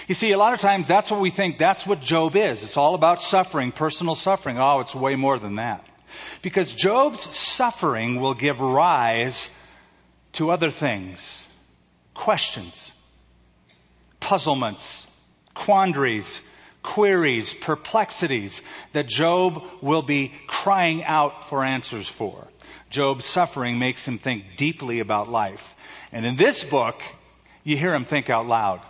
You 0.07 0.15
see, 0.15 0.33
a 0.33 0.39
lot 0.39 0.55
of 0.55 0.61
times 0.61 0.89
that's 0.89 1.11
what 1.11 1.21
we 1.21 1.31
think, 1.31 1.59
that's 1.59 1.87
what 1.87 2.01
Job 2.01 2.35
is. 2.35 2.63
It's 2.63 2.77
all 2.77 2.95
about 2.95 3.21
suffering, 3.23 3.73
personal 3.73 4.15
suffering. 4.15 4.59
Oh, 4.59 4.81
it's 4.81 4.95
way 4.95 5.17
more 5.17 5.39
than 5.39 5.57
that. 5.57 5.85
Because 6.43 6.73
Job's 6.73 7.21
suffering 7.21 8.21
will 8.21 8.35
give 8.35 8.61
rise 8.61 9.49
to 10.35 10.51
other 10.51 10.71
things. 10.71 11.43
Questions. 12.15 12.91
Puzzlements 14.19 15.07
quandaries, 15.59 16.41
queries, 16.89 17.53
perplexities 17.53 18.63
that 18.95 19.07
Job 19.07 19.63
will 19.83 20.01
be 20.01 20.33
crying 20.47 21.05
out 21.05 21.47
for 21.49 21.63
answers 21.63 22.09
for. 22.09 22.49
Job's 22.89 23.27
suffering 23.27 23.79
makes 23.79 24.09
him 24.09 24.19
think 24.19 24.57
deeply 24.57 25.01
about 25.01 25.29
life. 25.29 25.75
And 26.13 26.25
in 26.25 26.37
this 26.37 26.65
book, 26.65 27.03
you 27.63 27.77
hear 27.77 27.95
him 27.95 28.07
think 28.07 28.31
out 28.31 28.47
loud. 28.47 28.81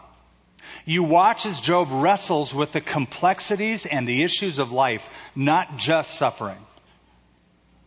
You 0.84 1.02
watch 1.02 1.44
as 1.44 1.58
Job 1.58 1.88
wrestles 1.90 2.54
with 2.54 2.70
the 2.72 2.80
complexities 2.80 3.84
and 3.84 4.06
the 4.06 4.22
issues 4.22 4.60
of 4.60 4.70
life, 4.70 5.10
not 5.34 5.76
just 5.76 6.14
suffering. 6.14 6.64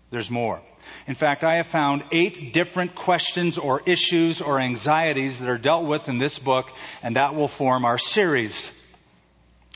There's 0.10 0.30
more. 0.30 0.60
In 1.08 1.16
fact, 1.16 1.46
I 1.46 1.56
have 1.56 1.68
found 1.68 2.04
eight 2.12 2.52
different 2.52 2.96
questions 2.96 3.58
or 3.58 3.82
issues 3.86 4.42
or 4.42 4.60
anxieties 4.60 5.40
that 5.40 5.48
are 5.48 5.58
dealt 5.58 5.86
with 5.86 6.10
in 6.10 6.18
this 6.18 6.38
book, 6.38 6.70
and 7.02 7.16
that 7.16 7.34
will 7.34 7.48
form 7.48 7.86
our 7.86 7.98
series 7.98 8.74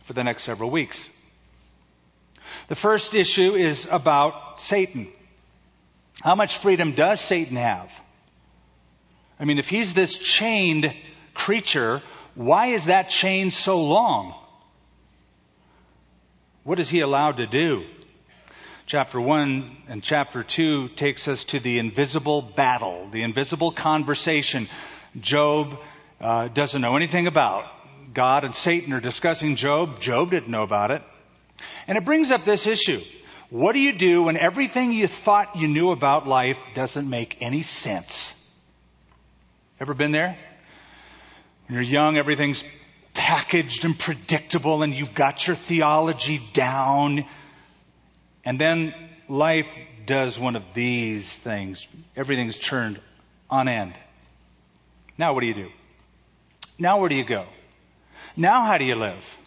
for 0.06 0.14
the 0.14 0.24
next 0.24 0.44
several 0.44 0.72
weeks. 0.72 1.10
The 2.68 2.76
first 2.76 3.14
issue 3.14 3.54
is 3.54 3.88
about 3.92 4.62
Satan. 4.62 5.08
How 6.22 6.36
much 6.36 6.58
freedom 6.58 6.94
does 6.94 7.20
Satan 7.20 7.58
have? 7.58 7.92
I 9.40 9.46
mean, 9.46 9.60
if 9.60 9.68
he's 9.68 9.94
this 9.94 10.18
chained 10.18 10.94
creature, 11.34 12.02
why 12.36 12.68
is 12.68 12.86
that 12.86 13.10
chain 13.10 13.52
so 13.52 13.84
long? 13.84 14.34
What 16.64 16.80
is 16.80 16.90
he 16.90 17.02
allowed 17.02 17.38
to 17.38 17.48
do? 17.48 17.84
Chapter 18.88 19.20
1 19.20 19.78
and 19.90 20.04
chapter 20.04 20.44
2 20.44 20.90
takes 20.90 21.28
us 21.28 21.44
to 21.46 21.60
the 21.60 21.80
invisible 21.80 22.42
battle, 22.42 23.10
the 23.12 23.24
invisible 23.24 23.72
conversation 23.72 24.68
Job 25.20 25.78
uh, 26.22 26.48
doesn't 26.50 26.82
know 26.82 26.96
anything 26.96 27.28
about. 27.28 27.66
God 28.14 28.44
and 28.44 28.54
Satan 28.54 28.94
are 28.94 29.00
discussing 29.00 29.56
Job. 29.56 30.00
Job 30.00 30.32
didn't 30.32 30.50
know 30.50 30.64
about 30.64 30.92
it. 30.92 31.02
And 31.88 31.98
it 31.98 32.06
brings 32.06 32.32
up 32.32 32.46
this 32.46 32.68
issue. 32.68 33.02
What 33.50 33.74
do 33.74 33.80
you 33.80 33.94
do 33.94 34.24
when 34.24 34.38
everything 34.38 34.92
you 34.92 35.08
thought 35.08 35.56
you 35.56 35.68
knew 35.68 35.92
about 35.92 36.28
life 36.28 36.60
doesn't 36.74 37.10
make 37.10 37.38
any 37.42 37.62
sense? 37.62 38.34
Ever 39.80 39.94
been 39.94 40.12
there? 40.12 40.38
When 41.68 41.76
you're 41.76 41.84
young, 41.84 42.18
everything's 42.18 42.64
packaged 43.14 43.86
and 43.86 43.98
predictable 43.98 44.84
and 44.84 44.94
you've 44.94 45.16
got 45.16 45.48
your 45.48 45.56
theology 45.56 46.42
down. 46.54 47.26
And 48.44 48.60
then 48.60 48.94
life 49.28 49.70
does 50.06 50.40
one 50.40 50.56
of 50.56 50.64
these 50.74 51.36
things. 51.38 51.88
Everything's 52.16 52.60
turned 52.60 53.00
on 53.50 53.68
end. 53.68 53.94
Now 55.18 55.34
what 55.34 55.42
do 55.42 55.48
you 55.48 55.54
do? 55.54 55.70
Now 56.78 57.00
where 57.00 57.10
do 57.10 57.16
you 57.16 57.26
go? 57.26 57.46
Now 58.38 58.64
how 58.64 58.78
do 58.78 58.86
you 58.86 58.96
live? 58.96 59.38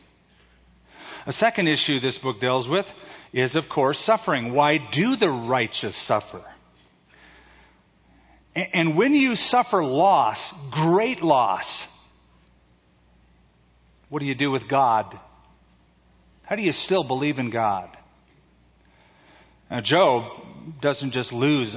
A 1.27 1.33
second 1.33 1.69
issue 1.69 2.01
this 2.01 2.19
book 2.19 2.41
deals 2.41 2.69
with 2.69 2.93
is, 3.33 3.57
of 3.57 3.69
course, 3.69 3.99
suffering. 3.99 4.55
Why 4.55 4.79
do 4.79 5.17
the 5.17 5.31
righteous 5.31 5.95
suffer? 5.95 6.43
And 8.55 8.97
when 8.97 9.15
you 9.15 9.35
suffer 9.35 9.85
loss, 9.85 10.53
great 10.71 11.23
loss, 11.23 11.87
what 14.09 14.21
do 14.21 14.27
you 14.27 14.35
do 14.35 14.51
with 14.51 14.67
God? 14.67 15.19
How 16.47 16.57
do 16.57 16.63
you 16.63 16.73
still 16.73 17.05
believe 17.05 17.39
in 17.39 17.51
God? 17.51 17.91
Now, 19.71 19.81
Job 19.81 20.33
doesn't 20.81 21.11
just 21.11 21.33
lose 21.33 21.77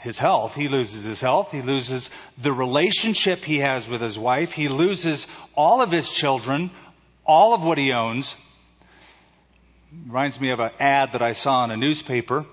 his 0.00 0.18
health. 0.18 0.54
He 0.54 0.68
loses 0.68 1.04
his 1.04 1.20
health. 1.20 1.50
He 1.52 1.62
loses 1.62 2.10
the 2.38 2.52
relationship 2.52 3.44
he 3.44 3.58
has 3.58 3.88
with 3.88 4.00
his 4.00 4.18
wife. 4.18 4.52
He 4.52 4.68
loses 4.68 5.26
all 5.54 5.80
of 5.80 5.90
his 5.90 6.10
children, 6.10 6.70
all 7.24 7.54
of 7.54 7.64
what 7.64 7.78
he 7.78 7.92
owns. 7.92 8.34
Reminds 10.06 10.40
me 10.40 10.50
of 10.50 10.60
an 10.60 10.70
ad 10.78 11.12
that 11.12 11.22
I 11.22 11.32
saw 11.32 11.64
in 11.64 11.70
a 11.70 11.76
newspaper. 11.76 12.44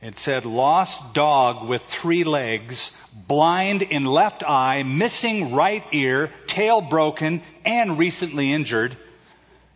It 0.00 0.18
said, 0.18 0.44
lost 0.44 1.12
dog 1.12 1.68
with 1.68 1.82
three 1.82 2.22
legs, 2.22 2.92
blind 3.26 3.82
in 3.82 4.04
left 4.04 4.44
eye, 4.44 4.84
missing 4.84 5.54
right 5.54 5.84
ear, 5.92 6.32
tail 6.46 6.80
broken, 6.80 7.42
and 7.64 7.98
recently 7.98 8.52
injured. 8.52 8.96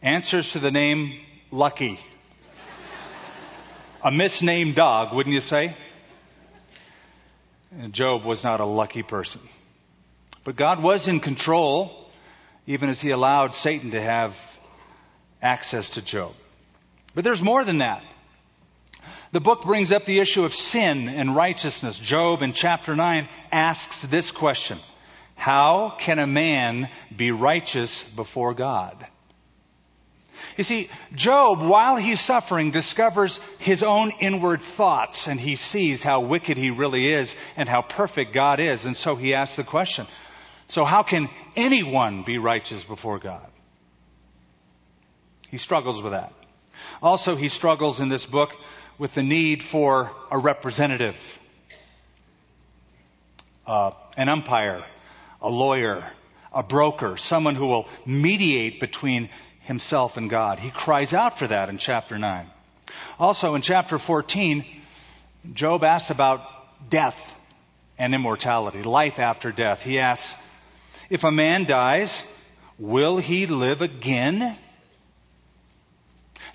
Answers 0.01 0.53
to 0.53 0.61
the 0.61 0.71
name 0.71 1.18
Lucky 1.51 1.99
a 4.03 4.11
misnamed 4.11 4.75
dog, 4.75 5.14
wouldn't 5.14 5.33
you 5.33 5.40
say? 5.40 5.75
And 7.81 7.93
Job 7.93 8.25
was 8.25 8.45
not 8.45 8.61
a 8.61 8.65
lucky 8.65 9.03
person. 9.03 9.41
But 10.45 10.57
God 10.57 10.83
was 10.83 11.09
in 11.09 11.21
control, 11.21 12.11
even 12.67 12.91
as 12.91 13.01
he 13.01 13.11
allowed 13.11 13.55
Satan 13.55 13.93
to 13.93 14.01
have 14.01 14.37
access 15.41 15.91
to 15.91 16.03
Job. 16.03 16.33
But 17.15 17.25
there's 17.25 17.43
more 17.43 17.65
than 17.65 17.79
that. 17.79 18.05
The 19.33 19.41
book 19.41 19.63
brings 19.63 19.93
up 19.93 20.05
the 20.05 20.21
issue 20.21 20.45
of 20.45 20.53
sin 20.53 21.09
and 21.09 21.35
righteousness. 21.35 21.99
Job 21.99 22.43
in 22.43 22.53
chapter 22.53 22.95
9 22.95 23.29
asks 23.51 24.03
this 24.03 24.31
question. 24.31 24.79
How 25.37 25.97
can 25.99 26.19
a 26.19 26.27
man 26.27 26.91
be 27.15 27.31
righteous 27.31 28.03
before 28.03 28.53
God? 28.53 29.07
You 30.57 30.64
see, 30.64 30.90
Job, 31.14 31.61
while 31.61 31.96
he's 31.96 32.20
suffering, 32.20 32.70
discovers 32.70 33.40
his 33.59 33.83
own 33.83 34.12
inward 34.20 34.61
thoughts 34.62 35.28
and 35.28 35.40
he 35.40 35.57
sees 35.57 36.02
how 36.02 36.20
wicked 36.20 36.57
he 36.57 36.70
really 36.70 37.12
is 37.12 37.35
and 37.57 37.68
how 37.68 37.83
perfect 37.83 38.33
God 38.33 38.61
is. 38.61 38.85
And 38.85 38.96
so 38.96 39.16
he 39.16 39.35
asks 39.35 39.57
the 39.57 39.64
question, 39.64 40.07
so 40.68 40.85
how 40.85 41.02
can 41.02 41.28
anyone 41.57 42.22
be 42.22 42.38
righteous 42.38 42.85
before 42.85 43.18
God? 43.18 43.46
He 45.50 45.59
struggles 45.59 46.00
with 46.00 46.12
that. 46.12 46.33
Also, 47.02 47.37
he 47.37 47.48
struggles 47.48 48.00
in 48.00 48.09
this 48.09 48.24
book 48.24 48.57
with 48.98 49.14
the 49.14 49.22
need 49.22 49.62
for 49.62 50.11
a 50.31 50.38
representative, 50.38 51.16
uh, 53.66 53.90
an 54.16 54.28
umpire, 54.28 54.85
a 55.40 55.48
lawyer, 55.48 56.05
a 56.55 56.62
broker, 56.62 57.16
someone 57.16 57.55
who 57.55 57.66
will 57.66 57.88
mediate 58.07 58.81
between 58.81 59.28
himself 59.62 60.16
and 60.16 60.29
God. 60.29 60.59
He 60.59 60.70
cries 60.70 61.14
out 61.14 61.38
for 61.38 61.46
that 61.46 61.68
in 61.68 61.79
chapter 61.79 62.18
9. 62.18 62.46
Also, 63.18 63.55
in 63.55 63.62
chapter 63.62 63.98
14, 63.98 64.64
Job 65.53 65.85
asks 65.85 66.11
about 66.11 66.42
death 66.90 67.37
and 67.98 68.14
immortality, 68.14 68.83
life 68.83 69.18
after 69.18 69.53
death. 69.53 69.83
He 69.83 69.98
asks, 69.98 70.40
If 71.11 71.25
a 71.25 71.31
man 71.31 71.64
dies, 71.64 72.22
will 72.79 73.18
he 73.18 73.46
live 73.46 73.83
again? 73.83 74.57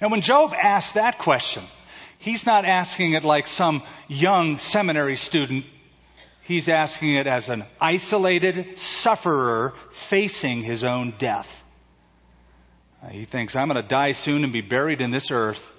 Now, 0.02 0.10
when 0.10 0.22
Job 0.22 0.54
asks 0.54 0.94
that 0.94 1.18
question, 1.18 1.64
he's 2.20 2.46
not 2.46 2.66
asking 2.66 3.14
it 3.14 3.24
like 3.24 3.48
some 3.48 3.82
young 4.08 4.60
seminary 4.60 5.16
student. 5.16 5.66
He's 6.44 6.70
asking 6.70 7.16
it 7.16 7.28
as 7.28 7.50
an 7.50 7.64
isolated 7.82 8.80
sufferer 8.80 9.74
facing 9.92 10.62
his 10.62 10.84
own 10.84 11.14
death. 11.18 11.64
Uh, 13.04 13.10
he 13.10 13.26
thinks, 13.26 13.56
I'm 13.56 13.68
going 13.68 13.82
to 13.82 13.88
die 13.88 14.12
soon 14.12 14.44
and 14.44 14.52
be 14.52 14.62
buried 14.62 15.02
in 15.02 15.12
this 15.12 15.32
earth. 15.32 15.72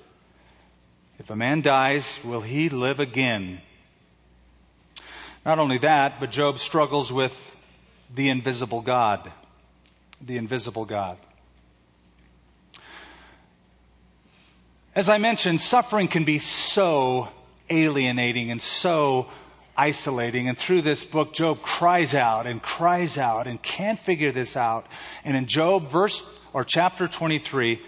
If 1.18 1.30
a 1.30 1.36
man 1.36 1.62
dies, 1.62 2.18
will 2.22 2.40
he 2.40 2.68
live 2.68 3.00
again? 3.00 3.60
Not 5.44 5.58
only 5.58 5.78
that, 5.78 6.20
but 6.20 6.30
Job 6.30 6.58
struggles 6.58 7.12
with 7.12 7.34
the 8.14 8.28
invisible 8.28 8.82
God. 8.82 9.30
The 10.20 10.36
invisible 10.36 10.84
God. 10.84 11.16
As 14.94 15.10
I 15.10 15.18
mentioned, 15.18 15.60
suffering 15.60 16.08
can 16.08 16.24
be 16.24 16.38
so 16.38 17.28
alienating 17.70 18.50
and 18.50 18.62
so 18.62 19.28
isolating. 19.76 20.48
And 20.48 20.58
through 20.58 20.82
this 20.82 21.04
book, 21.04 21.34
Job 21.34 21.62
cries 21.62 22.14
out 22.14 22.46
and 22.46 22.62
cries 22.62 23.18
out 23.18 23.46
and 23.46 23.62
can't 23.62 23.98
figure 23.98 24.32
this 24.32 24.56
out. 24.56 24.86
And 25.24 25.36
in 25.36 25.46
Job, 25.46 25.88
verse 25.88 26.22
or 26.52 26.64
chapter 26.64 27.08
23, 27.08 27.80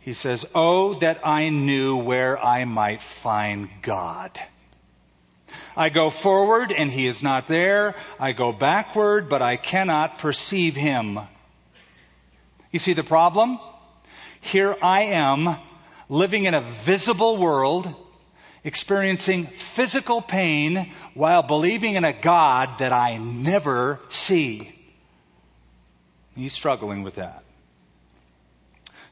he 0.00 0.12
says, 0.12 0.46
Oh, 0.54 0.94
that 1.00 1.26
I 1.26 1.48
knew 1.48 1.96
where 1.96 2.42
I 2.42 2.64
might 2.64 3.02
find 3.02 3.68
God. 3.82 4.38
I 5.76 5.90
go 5.90 6.10
forward 6.10 6.72
and 6.72 6.90
he 6.90 7.06
is 7.06 7.22
not 7.22 7.46
there. 7.46 7.94
I 8.18 8.32
go 8.32 8.52
backward, 8.52 9.28
but 9.28 9.42
I 9.42 9.56
cannot 9.56 10.18
perceive 10.18 10.74
him. 10.74 11.20
You 12.72 12.78
see 12.78 12.92
the 12.92 13.04
problem? 13.04 13.58
Here 14.40 14.76
I 14.82 15.04
am 15.04 15.56
living 16.08 16.44
in 16.44 16.54
a 16.54 16.60
visible 16.60 17.36
world, 17.36 17.92
experiencing 18.64 19.46
physical 19.46 20.20
pain 20.20 20.90
while 21.14 21.42
believing 21.42 21.94
in 21.94 22.04
a 22.04 22.12
God 22.12 22.78
that 22.78 22.92
I 22.92 23.16
never 23.18 24.00
see. 24.08 24.72
He's 26.34 26.52
struggling 26.52 27.02
with 27.02 27.16
that. 27.16 27.42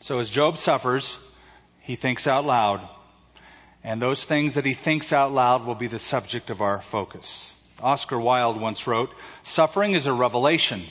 So 0.06 0.20
as 0.20 0.30
Job 0.30 0.56
suffers, 0.56 1.16
he 1.80 1.96
thinks 1.96 2.28
out 2.28 2.44
loud. 2.44 2.80
And 3.82 4.00
those 4.00 4.24
things 4.24 4.54
that 4.54 4.64
he 4.64 4.72
thinks 4.72 5.12
out 5.12 5.32
loud 5.32 5.66
will 5.66 5.74
be 5.74 5.88
the 5.88 5.98
subject 5.98 6.50
of 6.50 6.60
our 6.62 6.80
focus. 6.80 7.50
Oscar 7.82 8.20
Wilde 8.20 8.60
once 8.60 8.86
wrote, 8.86 9.10
Suffering 9.42 9.94
is 9.94 10.06
a 10.06 10.12
revelation. 10.12 10.84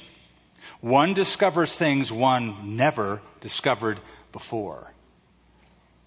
One 0.81 1.13
discovers 1.13 1.73
things 1.73 2.11
one 2.11 2.75
never 2.75 3.21
discovered 3.39 4.01
before. 4.33 4.91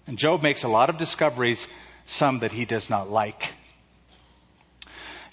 And 0.05 0.19
Job 0.19 0.43
makes 0.43 0.61
a 0.61 0.67
lot 0.67 0.91
of 0.91 0.99
discoveries, 0.99 1.65
some 2.05 2.41
that 2.41 2.51
he 2.51 2.65
does 2.65 2.91
not 2.91 3.09
like. 3.09 3.51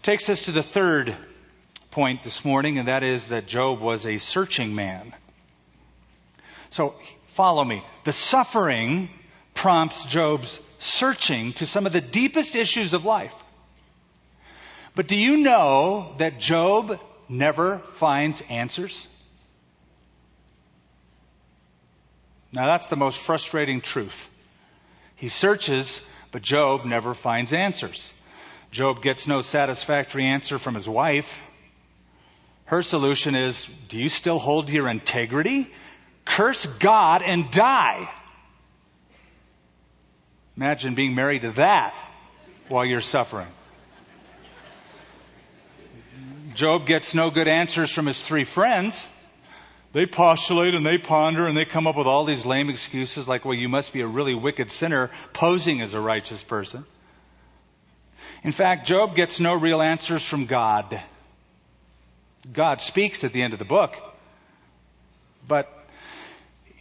Takes 0.03 0.31
us 0.31 0.47
to 0.47 0.53
the 0.53 0.62
third 0.62 1.15
point 1.91 2.25
this 2.25 2.43
morning, 2.43 2.79
and 2.79 2.89
that 2.89 3.03
is 3.03 3.27
that 3.27 3.47
Job 3.47 3.81
was 3.81 4.07
a 4.07 4.17
searching 4.17 4.75
man. 4.75 5.12
So 6.71 6.95
follow 7.37 7.62
me. 7.62 7.85
The 8.05 8.12
suffering 8.12 9.11
prompts 9.53 10.07
Job's 10.07 10.59
searching 10.79 11.53
to 11.55 11.66
some 11.66 11.87
of 11.87 11.92
the 11.92 12.01
deepest 12.01 12.57
issues 12.57 12.94
of 12.94 13.05
life. 13.05 13.35
But 14.94 15.07
do 15.07 15.16
you 15.16 15.37
know 15.37 16.14
that 16.16 16.40
Job 16.40 16.99
never 17.29 17.79
finds 17.79 18.42
answers? 18.49 19.07
Now 22.53 22.66
that's 22.66 22.88
the 22.88 22.96
most 22.96 23.18
frustrating 23.20 23.83
truth. 23.83 24.31
He 25.16 25.29
searches, 25.29 26.01
but 26.33 26.40
Job 26.40 26.87
never 26.87 27.12
finds 27.12 27.53
answers. 27.53 28.12
Job 28.70 29.03
gets 29.03 29.27
no 29.27 29.42
satisfactory 29.42 30.25
answer 30.25 30.59
from 30.59 30.75
his 30.75 30.88
wife. 30.88 31.42
Her 32.64 32.83
solution 32.83 33.35
is, 33.35 33.68
do 33.88 33.99
you 33.99 34.09
still 34.09 34.38
hold 34.38 34.70
your 34.70 34.88
integrity? 34.88 35.70
Curse 36.27 36.67
God 36.67 37.23
and 37.23 37.51
die. 37.51 38.11
Imagine 40.57 40.95
being 40.95 41.15
married 41.15 41.43
to 41.43 41.53
that 41.53 41.95
while 42.69 42.85
you're 42.85 43.01
suffering. 43.01 43.49
Job 46.55 46.87
gets 46.87 47.15
no 47.15 47.31
good 47.31 47.49
answers 47.49 47.91
from 47.91 48.07
his 48.07 48.21
three 48.21 48.45
friends. 48.45 49.07
They 49.93 50.07
postulate 50.07 50.75
and 50.75 50.85
they 50.85 50.99
ponder 50.99 51.47
and 51.47 51.57
they 51.57 51.65
come 51.65 51.87
up 51.87 51.97
with 51.97 52.07
all 52.07 52.25
these 52.25 52.45
lame 52.45 52.71
excuses 52.71 53.29
like, 53.29 53.45
well, 53.45 53.55
you 53.55 53.69
must 53.69 53.93
be 53.93 54.01
a 54.01 54.07
really 54.07 54.35
wicked 54.35 54.71
sinner 54.71 55.11
posing 55.33 55.81
as 55.81 55.95
a 55.95 56.01
righteous 56.01 56.43
person. 56.43 56.85
In 58.43 58.53
fact, 58.53 58.87
Job 58.87 59.15
gets 59.15 59.39
no 59.41 59.55
real 59.55 59.81
answers 59.81 60.25
from 60.27 60.47
God. 60.47 61.01
God 62.53 62.81
speaks 62.81 63.25
at 63.25 63.33
the 63.33 63.43
end 63.43 63.53
of 63.53 63.59
the 63.59 63.65
book, 63.65 63.97
but 65.47 65.76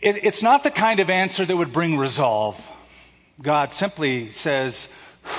it, 0.05 0.23
it's 0.23 0.43
not 0.43 0.63
the 0.63 0.71
kind 0.71 0.99
of 0.99 1.09
answer 1.09 1.43
that 1.43 1.57
would 1.57 1.73
bring 1.73 1.97
resolve. 1.97 2.63
God 3.41 3.73
simply 3.73 4.31
says, 4.31 4.87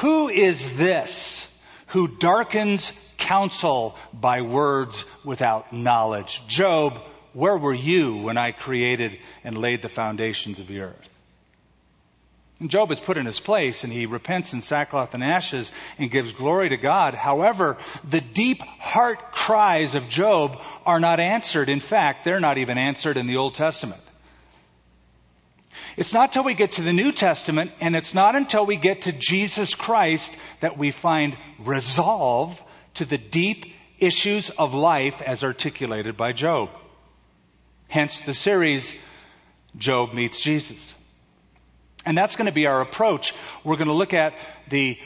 Who 0.01 0.29
is 0.29 0.77
this 0.77 1.47
who 1.89 2.09
darkens 2.09 2.93
counsel 3.17 3.95
by 4.13 4.43
words 4.43 5.05
without 5.25 5.73
knowledge? 5.73 6.43
Job, 6.49 6.99
where 7.33 7.57
were 7.57 7.75
you 7.75 8.17
when 8.17 8.37
I 8.37 8.51
created 8.51 9.19
and 9.45 9.57
laid 9.57 9.83
the 9.83 9.89
foundations 9.89 10.59
of 10.59 10.67
the 10.67 10.81
earth? 10.81 11.11
And 12.59 12.69
Job 12.69 12.91
is 12.91 12.99
put 12.99 13.19
in 13.19 13.27
his 13.27 13.39
place 13.39 13.85
and 13.85 13.93
he 13.93 14.07
repents 14.07 14.53
in 14.53 14.63
sackcloth 14.63 15.15
and 15.15 15.23
ashes 15.23 15.71
and 15.99 16.11
gives 16.11 16.33
glory 16.33 16.71
to 16.71 16.77
God. 16.77 17.15
However, 17.15 17.77
the 18.09 18.23
deep 18.23 18.63
heart 18.63 19.31
cries 19.31 19.95
of 19.95 20.09
Job 20.09 20.61
are 20.85 20.99
not 20.99 21.21
answered. 21.21 21.69
In 21.69 21.81
fact, 21.81 22.25
they're 22.25 22.41
not 22.41 22.59
even 22.59 22.79
answered 22.79 23.17
in 23.17 23.27
the 23.27 23.37
Old 23.37 23.55
Testament. 23.55 24.01
It's 25.97 26.13
not 26.13 26.33
till 26.33 26.45
we 26.45 26.55
get 26.55 26.73
to 26.73 26.83
the 26.83 26.93
New 26.93 27.13
Testament 27.13 27.73
and 27.81 27.97
it's 27.97 28.15
not 28.15 28.37
until 28.37 28.67
we 28.67 28.77
get 28.77 29.03
to 29.03 29.13
Jesus 29.13 29.75
Christ 29.75 30.37
that 30.61 30.77
we 30.77 30.91
find 30.91 31.37
resolve 31.59 32.63
to 32.95 33.05
the 33.05 33.19
deep 33.19 33.75
issues 33.99 34.51
of 34.51 34.75
life 34.75 35.23
as 35.23 35.45
articulated 35.45 36.17
by 36.17 36.33
Job. 36.33 36.71
Hence 37.89 38.21
the 38.21 38.35
series, 38.35 38.95
Job 39.79 40.13
Meets 40.13 40.41
Jesus. 40.41 40.95
And 42.05 42.17
that's 42.17 42.37
going 42.37 42.47
to 42.47 42.53
be 42.53 42.67
our 42.67 42.81
approach. 42.81 43.35
We're 43.65 43.77
going 43.77 43.89
to 43.89 43.95
look 43.95 44.15
at 44.15 44.35
the 44.69 44.99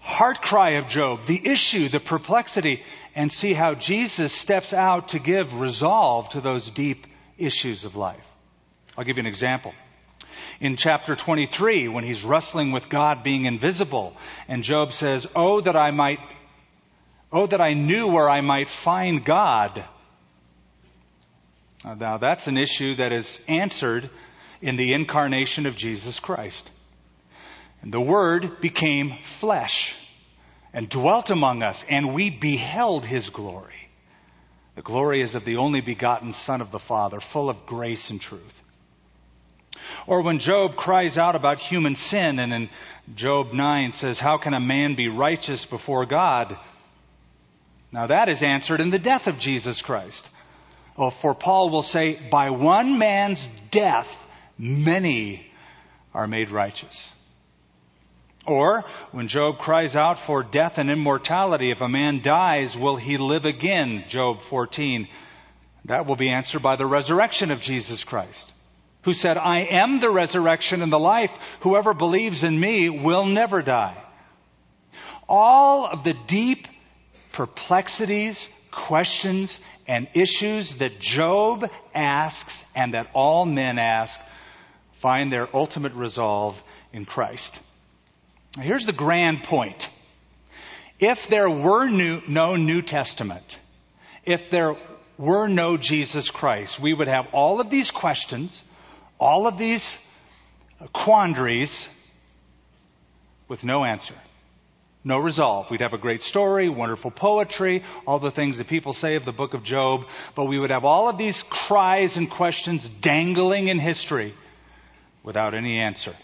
heart 0.00 0.42
cry 0.42 0.72
of 0.72 0.88
Job, 0.88 1.26
the 1.26 1.40
issue, 1.48 1.88
the 1.88 2.00
perplexity, 2.00 2.82
and 3.14 3.30
see 3.30 3.52
how 3.52 3.74
Jesus 3.74 4.32
steps 4.32 4.72
out 4.72 5.10
to 5.10 5.18
give 5.18 5.54
resolve 5.54 6.28
to 6.30 6.40
those 6.40 6.70
deep 6.70 7.06
issues 7.38 7.84
of 7.84 7.96
life. 7.96 8.26
I'll 8.96 9.04
give 9.04 9.16
you 9.16 9.22
an 9.22 9.26
example 9.26 9.74
in 10.60 10.76
chapter 10.76 11.16
23 11.16 11.88
when 11.88 12.04
he's 12.04 12.22
wrestling 12.22 12.72
with 12.72 12.88
God 12.88 13.22
being 13.22 13.44
invisible. 13.44 14.16
And 14.48 14.62
Job 14.62 14.92
says, 14.92 15.26
Oh, 15.34 15.60
that 15.60 15.76
I 15.76 15.90
might, 15.90 16.20
oh, 17.32 17.46
that 17.46 17.60
I 17.60 17.74
knew 17.74 18.08
where 18.08 18.28
I 18.28 18.40
might 18.40 18.68
find 18.68 19.24
God. 19.24 19.84
Now 21.84 22.18
that's 22.18 22.46
an 22.46 22.58
issue 22.58 22.96
that 22.96 23.12
is 23.12 23.40
answered 23.48 24.10
in 24.60 24.76
the 24.76 24.92
incarnation 24.92 25.66
of 25.66 25.76
Jesus 25.76 26.20
Christ. 26.20 26.70
And 27.82 27.92
the 27.92 28.00
Word 28.00 28.60
became 28.60 29.16
flesh 29.22 29.94
and 30.72 30.88
dwelt 30.88 31.30
among 31.30 31.62
us, 31.62 31.84
and 31.88 32.14
we 32.14 32.30
beheld 32.30 33.04
His 33.04 33.30
glory. 33.30 33.74
The 34.76 34.82
glory 34.82 35.20
is 35.20 35.34
of 35.34 35.44
the 35.44 35.56
only 35.56 35.80
begotten 35.80 36.32
Son 36.32 36.60
of 36.60 36.70
the 36.70 36.78
Father, 36.78 37.20
full 37.20 37.48
of 37.48 37.66
grace 37.66 38.10
and 38.10 38.20
truth. 38.20 38.62
Or 40.06 40.22
when 40.22 40.38
Job 40.38 40.76
cries 40.76 41.18
out 41.18 41.36
about 41.36 41.60
human 41.60 41.94
sin 41.94 42.38
and 42.38 42.52
in 42.52 42.68
Job 43.14 43.52
9 43.52 43.92
says, 43.92 44.20
How 44.20 44.38
can 44.38 44.54
a 44.54 44.60
man 44.60 44.94
be 44.94 45.08
righteous 45.08 45.66
before 45.66 46.06
God? 46.06 46.56
Now 47.92 48.06
that 48.06 48.28
is 48.28 48.42
answered 48.42 48.80
in 48.80 48.90
the 48.90 48.98
death 48.98 49.26
of 49.26 49.38
Jesus 49.38 49.82
Christ. 49.82 50.28
Well, 50.96 51.10
for 51.10 51.34
Paul 51.34 51.70
will 51.70 51.82
say, 51.82 52.20
By 52.30 52.50
one 52.50 52.98
man's 52.98 53.48
death, 53.70 54.26
many 54.58 55.46
are 56.14 56.26
made 56.26 56.50
righteous. 56.50 57.10
Or 58.46 58.84
when 59.12 59.28
Job 59.28 59.58
cries 59.58 59.96
out 59.96 60.18
for 60.18 60.42
death 60.42 60.78
and 60.78 60.90
immortality, 60.90 61.70
if 61.70 61.80
a 61.82 61.88
man 61.88 62.20
dies, 62.20 62.76
will 62.76 62.96
he 62.96 63.16
live 63.16 63.44
again? 63.44 64.04
Job 64.08 64.40
14. 64.42 65.08
That 65.86 66.06
will 66.06 66.16
be 66.16 66.30
answered 66.30 66.62
by 66.62 66.76
the 66.76 66.86
resurrection 66.86 67.50
of 67.50 67.60
Jesus 67.60 68.04
Christ. 68.04 68.49
Who 69.02 69.12
said, 69.12 69.36
I 69.36 69.60
am 69.60 70.00
the 70.00 70.10
resurrection 70.10 70.82
and 70.82 70.92
the 70.92 70.98
life. 70.98 71.36
Whoever 71.60 71.94
believes 71.94 72.44
in 72.44 72.58
me 72.58 72.90
will 72.90 73.24
never 73.24 73.62
die. 73.62 73.96
All 75.28 75.86
of 75.86 76.04
the 76.04 76.14
deep 76.26 76.66
perplexities, 77.32 78.48
questions, 78.70 79.58
and 79.86 80.08
issues 80.14 80.74
that 80.74 81.00
Job 81.00 81.70
asks 81.94 82.64
and 82.74 82.94
that 82.94 83.10
all 83.14 83.46
men 83.46 83.78
ask 83.78 84.20
find 84.94 85.32
their 85.32 85.48
ultimate 85.54 85.94
resolve 85.94 86.62
in 86.92 87.06
Christ. 87.06 87.58
Now, 88.56 88.64
here's 88.64 88.86
the 88.86 88.92
grand 88.92 89.42
point. 89.44 89.88
If 90.98 91.28
there 91.28 91.48
were 91.48 91.88
new, 91.88 92.20
no 92.28 92.56
New 92.56 92.82
Testament, 92.82 93.58
if 94.26 94.50
there 94.50 94.76
were 95.16 95.48
no 95.48 95.78
Jesus 95.78 96.30
Christ, 96.30 96.78
we 96.78 96.92
would 96.92 97.08
have 97.08 97.28
all 97.32 97.60
of 97.60 97.70
these 97.70 97.90
questions, 97.90 98.62
all 99.20 99.46
of 99.46 99.58
these 99.58 99.98
quandaries 100.92 101.88
with 103.48 103.62
no 103.62 103.84
answer. 103.84 104.14
No 105.04 105.18
resolve. 105.18 105.70
We'd 105.70 105.80
have 105.80 105.94
a 105.94 105.98
great 105.98 106.22
story, 106.22 106.68
wonderful 106.68 107.10
poetry, 107.10 107.84
all 108.06 108.18
the 108.18 108.30
things 108.30 108.58
that 108.58 108.66
people 108.66 108.92
say 108.92 109.14
of 109.14 109.24
the 109.24 109.32
book 109.32 109.54
of 109.54 109.62
Job, 109.62 110.06
but 110.34 110.44
we 110.44 110.58
would 110.58 110.70
have 110.70 110.84
all 110.84 111.08
of 111.08 111.16
these 111.16 111.42
cries 111.44 112.16
and 112.16 112.30
questions 112.30 112.86
dangling 112.86 113.68
in 113.68 113.78
history 113.78 114.34
without 115.22 115.54
any 115.54 115.78
answer. 115.78 116.14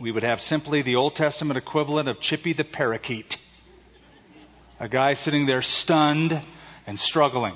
We 0.00 0.12
would 0.12 0.22
have 0.22 0.40
simply 0.40 0.82
the 0.82 0.96
Old 0.96 1.14
Testament 1.14 1.58
equivalent 1.58 2.08
of 2.08 2.20
Chippy 2.20 2.52
the 2.52 2.64
parakeet. 2.64 3.36
A 4.80 4.88
guy 4.88 5.12
sitting 5.12 5.46
there 5.46 5.62
stunned 5.62 6.40
and 6.86 6.98
struggling. 6.98 7.54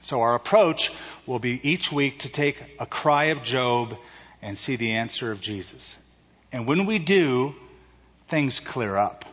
So 0.00 0.22
our 0.22 0.34
approach 0.34 0.90
will 1.26 1.38
be 1.38 1.60
each 1.68 1.92
week 1.92 2.20
to 2.20 2.28
take 2.30 2.62
a 2.78 2.86
cry 2.86 3.24
of 3.26 3.42
Job 3.42 3.96
and 4.40 4.56
see 4.56 4.76
the 4.76 4.92
answer 4.92 5.30
of 5.30 5.40
Jesus. 5.40 5.96
And 6.52 6.66
when 6.66 6.86
we 6.86 6.98
do, 6.98 7.54
things 8.28 8.60
clear 8.60 8.96
up. 8.96 9.26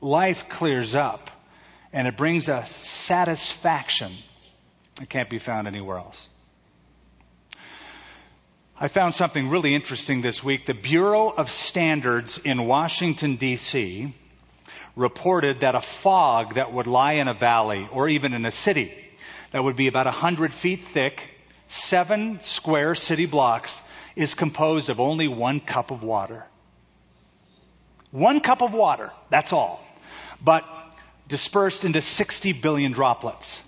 Life 0.00 0.48
clears 0.48 0.94
up 0.94 1.30
and 1.92 2.06
it 2.06 2.16
brings 2.16 2.48
a 2.48 2.66
satisfaction 2.66 4.12
that 4.96 5.08
can't 5.08 5.30
be 5.30 5.38
found 5.38 5.66
anywhere 5.66 5.96
else. 5.96 6.28
I 8.78 8.88
found 8.88 9.14
something 9.14 9.48
really 9.48 9.74
interesting 9.74 10.20
this 10.20 10.44
week. 10.44 10.66
The 10.66 10.74
Bureau 10.74 11.30
of 11.30 11.50
Standards 11.50 12.38
in 12.38 12.66
Washington 12.66 13.38
DC 13.38 14.12
reported 14.94 15.60
that 15.60 15.74
a 15.74 15.80
fog 15.80 16.54
that 16.54 16.72
would 16.72 16.86
lie 16.86 17.14
in 17.14 17.26
a 17.26 17.34
valley 17.34 17.88
or 17.90 18.08
even 18.08 18.34
in 18.34 18.44
a 18.44 18.50
city 18.50 18.92
that 19.50 19.64
would 19.64 19.76
be 19.76 19.86
about 19.86 20.06
100 20.06 20.52
feet 20.52 20.82
thick, 20.82 21.28
seven 21.68 22.40
square 22.40 22.94
city 22.94 23.26
blocks, 23.26 23.82
is 24.16 24.34
composed 24.34 24.90
of 24.90 25.00
only 25.00 25.28
one 25.28 25.60
cup 25.60 25.90
of 25.90 26.02
water. 26.02 26.44
One 28.10 28.40
cup 28.40 28.62
of 28.62 28.72
water, 28.72 29.12
that's 29.30 29.52
all. 29.52 29.84
But 30.42 30.64
dispersed 31.28 31.84
into 31.84 32.00
60 32.00 32.52
billion 32.54 32.92
droplets. 32.92 33.62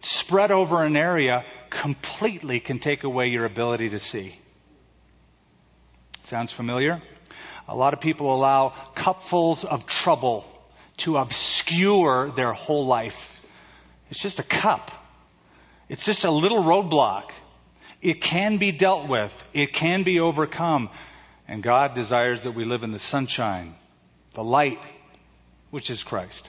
Spread 0.00 0.52
over 0.52 0.84
an 0.84 0.96
area 0.96 1.44
completely 1.70 2.60
can 2.60 2.78
take 2.78 3.02
away 3.02 3.26
your 3.26 3.44
ability 3.44 3.90
to 3.90 3.98
see. 3.98 4.34
Sounds 6.22 6.52
familiar? 6.52 7.02
A 7.68 7.74
lot 7.74 7.94
of 7.94 8.00
people 8.00 8.34
allow 8.34 8.74
cupfuls 8.94 9.64
of 9.64 9.86
trouble 9.86 10.44
to 10.98 11.16
obscure 11.16 12.30
their 12.30 12.52
whole 12.52 12.86
life. 12.86 13.37
It's 14.10 14.20
just 14.20 14.38
a 14.38 14.42
cup. 14.42 14.90
It's 15.88 16.04
just 16.04 16.24
a 16.24 16.30
little 16.30 16.62
roadblock. 16.62 17.30
It 18.00 18.20
can 18.20 18.58
be 18.58 18.72
dealt 18.72 19.08
with. 19.08 19.34
It 19.52 19.72
can 19.72 20.02
be 20.02 20.20
overcome. 20.20 20.90
And 21.46 21.62
God 21.62 21.94
desires 21.94 22.42
that 22.42 22.52
we 22.52 22.64
live 22.64 22.84
in 22.84 22.92
the 22.92 22.98
sunshine, 22.98 23.74
the 24.34 24.44
light, 24.44 24.78
which 25.70 25.90
is 25.90 26.02
Christ. 26.02 26.48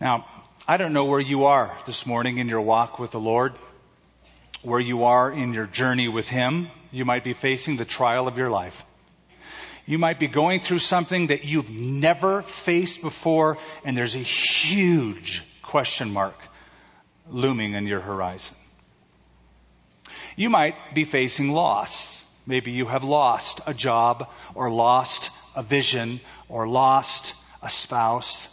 Now, 0.00 0.26
I 0.66 0.76
don't 0.76 0.92
know 0.92 1.06
where 1.06 1.20
you 1.20 1.46
are 1.46 1.76
this 1.86 2.04
morning 2.04 2.38
in 2.38 2.48
your 2.48 2.60
walk 2.60 2.98
with 2.98 3.12
the 3.12 3.20
Lord, 3.20 3.54
where 4.62 4.80
you 4.80 5.04
are 5.04 5.30
in 5.30 5.54
your 5.54 5.66
journey 5.66 6.08
with 6.08 6.28
Him. 6.28 6.68
You 6.92 7.04
might 7.04 7.24
be 7.24 7.32
facing 7.32 7.76
the 7.76 7.84
trial 7.84 8.28
of 8.28 8.36
your 8.38 8.50
life. 8.50 8.84
You 9.88 9.96
might 9.96 10.18
be 10.18 10.28
going 10.28 10.60
through 10.60 10.80
something 10.80 11.28
that 11.28 11.46
you've 11.46 11.70
never 11.70 12.42
faced 12.42 13.00
before, 13.00 13.56
and 13.86 13.96
there's 13.96 14.16
a 14.16 14.18
huge 14.18 15.42
question 15.62 16.12
mark 16.12 16.36
looming 17.30 17.72
in 17.72 17.86
your 17.86 18.00
horizon. 18.00 18.54
You 20.36 20.50
might 20.50 20.74
be 20.92 21.04
facing 21.04 21.52
loss. 21.52 22.22
Maybe 22.46 22.70
you 22.70 22.84
have 22.84 23.02
lost 23.02 23.62
a 23.66 23.72
job, 23.72 24.28
or 24.54 24.70
lost 24.70 25.30
a 25.56 25.62
vision, 25.62 26.20
or 26.50 26.68
lost 26.68 27.32
a 27.62 27.70
spouse. 27.70 28.46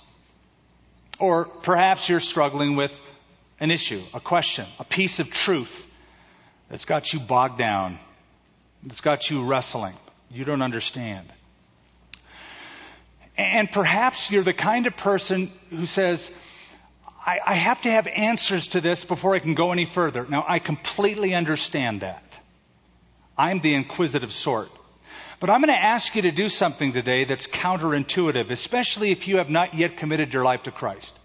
Or 1.19 1.43
perhaps 1.43 2.08
you're 2.08 2.21
struggling 2.21 2.78
with 2.78 2.93
an 3.60 3.71
issue, 3.71 4.02
a 4.13 4.21
question, 4.21 4.67
a 4.80 4.86
piece 4.86 5.19
of 5.19 5.30
truth 5.32 5.86
that's 6.69 6.86
got 6.86 7.12
you 7.12 7.19
bogged 7.19 7.58
down, 7.58 8.00
that's 8.84 9.02
got 9.02 9.30
you 9.30 9.43
wrestling 9.43 9.95
you 10.36 10.43
don't 10.43 10.62
understand. 10.62 11.28
And 13.38 13.71
perhaps 13.71 14.32
you're 14.32 14.43
the 14.43 14.54
kind 14.54 14.88
of 14.88 14.95
person 14.95 15.52
who 15.69 15.86
says, 15.86 16.32
I, 17.26 17.39
I, 17.45 17.54
have 17.54 17.82
to 17.82 17.91
have 17.91 18.08
answers 18.08 18.69
to 18.69 18.82
this 18.82 19.04
before 19.04 19.36
I 19.36 19.39
can 19.39 19.56
go 19.56 19.71
any 19.71 19.86
further. 19.86 20.26
Now, 20.28 20.45
I 20.48 20.60
completely 20.60 21.34
understand 21.34 22.02
that. 22.02 22.24
I'm 23.38 23.60
the 23.60 23.74
inquisitive 23.74 24.32
sort. 24.32 24.69
But 25.39 25.50
I'm 25.50 25.62
going 25.62 25.76
to 25.76 25.84
ask 25.84 26.15
you 26.15 26.21
to 26.24 26.32
do 26.32 26.48
something 26.48 26.93
today 26.93 27.26
that's 27.26 27.48
counterintuitive, 27.48 28.50
especially 28.52 29.12
if 29.12 29.28
you 29.28 29.38
have 29.38 29.50
not 29.50 29.74
yet 29.74 29.98
committed 29.98 30.34
your 30.34 30.45
life 30.45 30.63
to 30.63 30.71
Christ. 30.71 31.17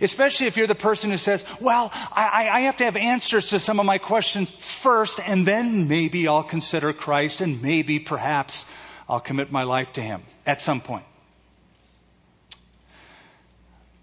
Especially 0.00 0.46
if 0.46 0.56
you're 0.56 0.66
the 0.66 0.74
person 0.74 1.10
who 1.10 1.16
says, 1.16 1.44
well, 1.60 1.90
I, 2.12 2.48
I, 2.52 2.60
have 2.60 2.76
to 2.78 2.84
have 2.84 2.96
answers 2.96 3.48
to 3.50 3.58
some 3.58 3.80
of 3.80 3.86
my 3.86 3.98
questions 3.98 4.50
first, 4.50 5.20
and 5.20 5.46
then 5.46 5.88
maybe 5.88 6.28
I'll 6.28 6.42
consider 6.42 6.92
Christ, 6.92 7.40
and 7.40 7.62
maybe 7.62 7.98
perhaps 7.98 8.64
I'll 9.08 9.20
commit 9.20 9.50
my 9.50 9.64
life 9.64 9.92
to 9.94 10.02
Him 10.02 10.22
at 10.46 10.60
some 10.60 10.80
point. 10.80 11.04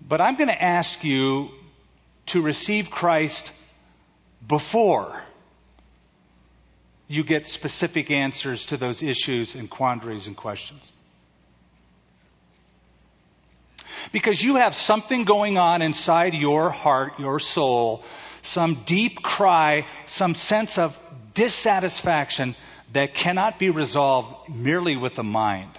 But 0.07 0.21
I'm 0.21 0.35
going 0.35 0.49
to 0.49 0.63
ask 0.63 1.03
you 1.03 1.49
to 2.27 2.41
receive 2.41 2.91
Christ 2.91 3.51
before 4.47 5.19
you 7.07 7.23
get 7.23 7.47
specific 7.47 8.11
answers 8.11 8.67
to 8.67 8.77
those 8.77 9.03
issues 9.03 9.55
and 9.55 9.69
quandaries 9.69 10.27
and 10.27 10.35
questions. 10.35 10.91
Because 14.11 14.41
you 14.41 14.55
have 14.55 14.75
something 14.75 15.25
going 15.25 15.57
on 15.57 15.81
inside 15.81 16.33
your 16.33 16.69
heart, 16.69 17.19
your 17.19 17.39
soul, 17.39 18.03
some 18.41 18.83
deep 18.85 19.21
cry, 19.21 19.87
some 20.05 20.35
sense 20.35 20.77
of 20.77 20.97
dissatisfaction 21.33 22.55
that 22.93 23.13
cannot 23.13 23.59
be 23.59 23.69
resolved 23.69 24.49
merely 24.49 24.95
with 24.95 25.15
the 25.15 25.23
mind. 25.23 25.71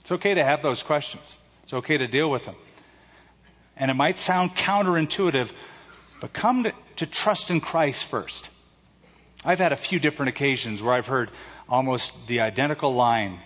It's 0.00 0.12
okay 0.12 0.34
to 0.34 0.44
have 0.44 0.62
those 0.62 0.82
questions. 0.82 1.36
It's 1.64 1.74
okay 1.74 1.98
to 1.98 2.06
deal 2.06 2.30
with 2.30 2.44
them. 2.44 2.54
And 3.76 3.90
it 3.90 3.94
might 3.94 4.18
sound 4.18 4.54
counterintuitive, 4.54 5.50
but 6.20 6.32
come 6.32 6.64
to, 6.64 6.72
to 6.96 7.06
trust 7.06 7.50
in 7.50 7.60
Christ 7.60 8.04
first. 8.04 8.48
I've 9.44 9.58
had 9.58 9.72
a 9.72 9.76
few 9.76 9.98
different 9.98 10.28
occasions 10.30 10.82
where 10.82 10.94
I've 10.94 11.06
heard 11.06 11.30
almost 11.68 12.28
the 12.28 12.40
identical 12.40 12.94
line 12.94 13.40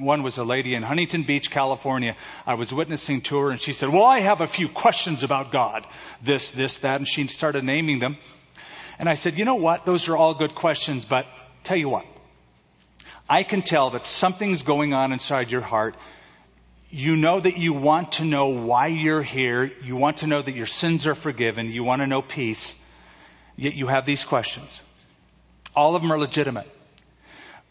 one 0.00 0.22
was 0.22 0.38
a 0.38 0.44
lady 0.44 0.74
in 0.74 0.82
Huntington 0.82 1.24
Beach, 1.24 1.50
California. 1.50 2.16
I 2.46 2.54
was 2.54 2.72
witnessing 2.72 3.20
to 3.22 3.38
her 3.38 3.50
and 3.50 3.60
she 3.60 3.72
said, 3.72 3.88
well, 3.88 4.04
I 4.04 4.20
have 4.20 4.40
a 4.40 4.46
few 4.46 4.68
questions 4.68 5.22
about 5.22 5.52
God. 5.52 5.86
This, 6.22 6.50
this, 6.50 6.78
that. 6.78 6.96
And 6.96 7.08
she 7.08 7.26
started 7.26 7.64
naming 7.64 7.98
them. 7.98 8.16
And 8.98 9.08
I 9.08 9.14
said, 9.14 9.38
you 9.38 9.44
know 9.44 9.56
what? 9.56 9.86
Those 9.86 10.08
are 10.08 10.16
all 10.16 10.34
good 10.34 10.54
questions, 10.54 11.04
but 11.04 11.26
tell 11.64 11.76
you 11.76 11.88
what. 11.88 12.04
I 13.28 13.44
can 13.44 13.62
tell 13.62 13.90
that 13.90 14.06
something's 14.06 14.62
going 14.62 14.92
on 14.92 15.12
inside 15.12 15.50
your 15.50 15.60
heart. 15.60 15.94
You 16.90 17.14
know 17.14 17.38
that 17.38 17.56
you 17.56 17.72
want 17.72 18.12
to 18.12 18.24
know 18.24 18.48
why 18.48 18.88
you're 18.88 19.22
here. 19.22 19.70
You 19.84 19.96
want 19.96 20.18
to 20.18 20.26
know 20.26 20.42
that 20.42 20.54
your 20.54 20.66
sins 20.66 21.06
are 21.06 21.14
forgiven. 21.14 21.70
You 21.70 21.84
want 21.84 22.02
to 22.02 22.08
know 22.08 22.22
peace. 22.22 22.74
Yet 23.56 23.74
you 23.74 23.86
have 23.86 24.04
these 24.04 24.24
questions. 24.24 24.80
All 25.76 25.94
of 25.94 26.02
them 26.02 26.12
are 26.12 26.18
legitimate. 26.18 26.66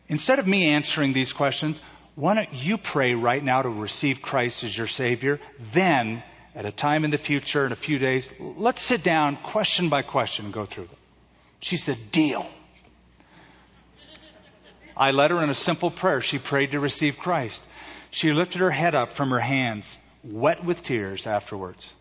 Instead 0.08 0.40
of 0.40 0.48
me 0.48 0.70
answering 0.70 1.14
these 1.14 1.34
questions, 1.34 1.82
why 2.20 2.34
don't 2.34 2.52
you 2.52 2.78
pray 2.78 3.16
right 3.16 3.42
now 3.42 3.62
to 3.62 3.70
receive 3.70 4.22
Christ 4.22 4.66
as 4.66 4.78
your 4.78 4.88
Savior? 4.88 5.40
Then, 5.72 6.22
at 6.54 6.66
a 6.66 6.72
time 6.72 7.06
in 7.06 7.12
the 7.12 7.18
future, 7.18 7.66
in 7.66 7.72
a 7.72 7.78
few 7.78 7.98
days, 7.98 8.34
let's 8.42 8.82
sit 8.82 9.04
down 9.04 9.38
question 9.38 9.88
by 9.88 10.02
question 10.02 10.44
and 10.44 10.54
go 10.54 10.66
through 10.66 10.88
them. 10.88 10.98
She 11.62 11.78
said, 11.78 11.98
Deal. 12.12 12.46
I 14.98 15.12
led 15.12 15.32
her 15.32 15.42
in 15.42 15.50
a 15.50 15.56
simple 15.56 15.90
prayer. 15.90 16.20
She 16.20 16.40
prayed 16.40 16.72
to 16.72 16.82
receive 16.82 17.18
Christ. 17.18 17.62
She 18.12 18.34
lifted 18.34 18.60
her 18.60 18.72
head 18.72 18.96
up 18.96 19.14
from 19.14 19.30
her 19.30 19.40
hands, 19.40 19.98
wet 20.22 20.66
with 20.66 20.84
tears 20.84 21.26
afterwards. 21.26 21.94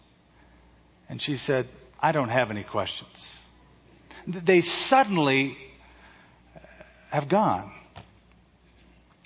And 1.08 1.22
she 1.22 1.36
said, 1.36 1.68
I 2.00 2.10
don't 2.10 2.30
have 2.30 2.50
any 2.50 2.64
questions. 2.64 3.32
They 4.26 4.62
suddenly 4.62 5.56
uh, 6.56 6.58
have 7.10 7.28
gone. 7.28 7.70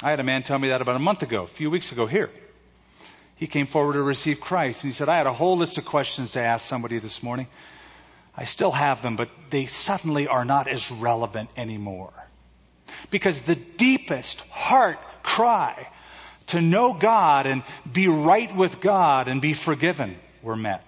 I 0.03 0.11
had 0.11 0.19
a 0.19 0.25
man 0.25 0.43
tell 0.43 0.59
me 0.59 0.69
that 0.69 0.83
about 0.83 0.97
a 0.97 1.01
month 1.01 1.23
ago, 1.23 1.45
a 1.45 1.47
few 1.47 1.71
weeks 1.71 1.93
ago 1.93 2.07
here. 2.07 2.29
He 3.37 3.47
came 3.47 3.67
forward 3.67 3.95
to 3.95 4.03
receive 4.03 4.41
Christ 4.41 4.83
and 4.83 4.93
he 4.93 4.97
said, 4.97 5.09
I 5.09 5.17
had 5.17 5.27
a 5.27 5.33
whole 5.33 5.57
list 5.57 5.79
of 5.79 5.85
questions 5.85 6.33
to 6.33 6.41
ask 6.41 6.67
somebody 6.67 6.99
this 6.99 7.23
morning. 7.23 7.47
I 8.37 8.45
still 8.45 8.73
have 8.73 9.03
them, 9.03 9.17
but 9.17 9.29
they 9.51 9.67
suddenly 9.67 10.27
are 10.27 10.45
not 10.45 10.67
as 10.67 10.91
relevant 10.91 11.51
anymore. 11.57 12.13
Because 13.11 13.41
the 13.41 13.55
deepest 13.55 14.41
heart 14.51 14.99
cry 15.23 15.89
to 16.49 16.61
know 16.61 16.95
God 16.95 17.47
and 17.47 17.63
be 17.91 18.09
right 18.09 18.55
with 18.55 18.81
God 18.81 19.29
and 19.29 19.41
be 19.41 19.55
forgiven 19.55 20.17
were 20.43 20.57
met. 20.57 20.85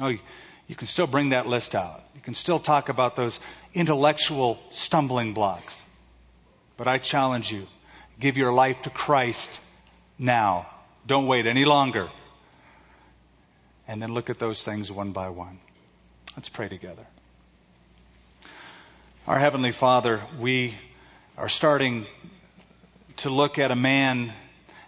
Oh, 0.00 0.14
you 0.68 0.76
can 0.76 0.86
still 0.86 1.06
bring 1.06 1.30
that 1.30 1.48
list 1.48 1.74
out. 1.74 2.02
You 2.14 2.20
can 2.20 2.34
still 2.34 2.60
talk 2.60 2.88
about 2.90 3.16
those 3.16 3.40
intellectual 3.74 4.58
stumbling 4.70 5.34
blocks. 5.34 5.84
But 6.76 6.86
I 6.86 6.98
challenge 6.98 7.50
you, 7.50 7.66
give 8.20 8.36
your 8.36 8.52
life 8.52 8.82
to 8.82 8.90
Christ 8.90 9.60
now. 10.18 10.66
Don't 11.06 11.26
wait 11.26 11.46
any 11.46 11.64
longer. 11.64 12.08
And 13.86 14.02
then 14.02 14.12
look 14.12 14.28
at 14.30 14.38
those 14.38 14.62
things 14.62 14.92
one 14.92 15.12
by 15.12 15.30
one. 15.30 15.58
Let's 16.36 16.48
pray 16.48 16.68
together. 16.68 17.06
Our 19.26 19.38
Heavenly 19.38 19.72
Father, 19.72 20.22
we 20.38 20.74
are 21.36 21.48
starting 21.48 22.06
to 23.18 23.30
look 23.30 23.58
at 23.58 23.70
a 23.70 23.76
man 23.76 24.32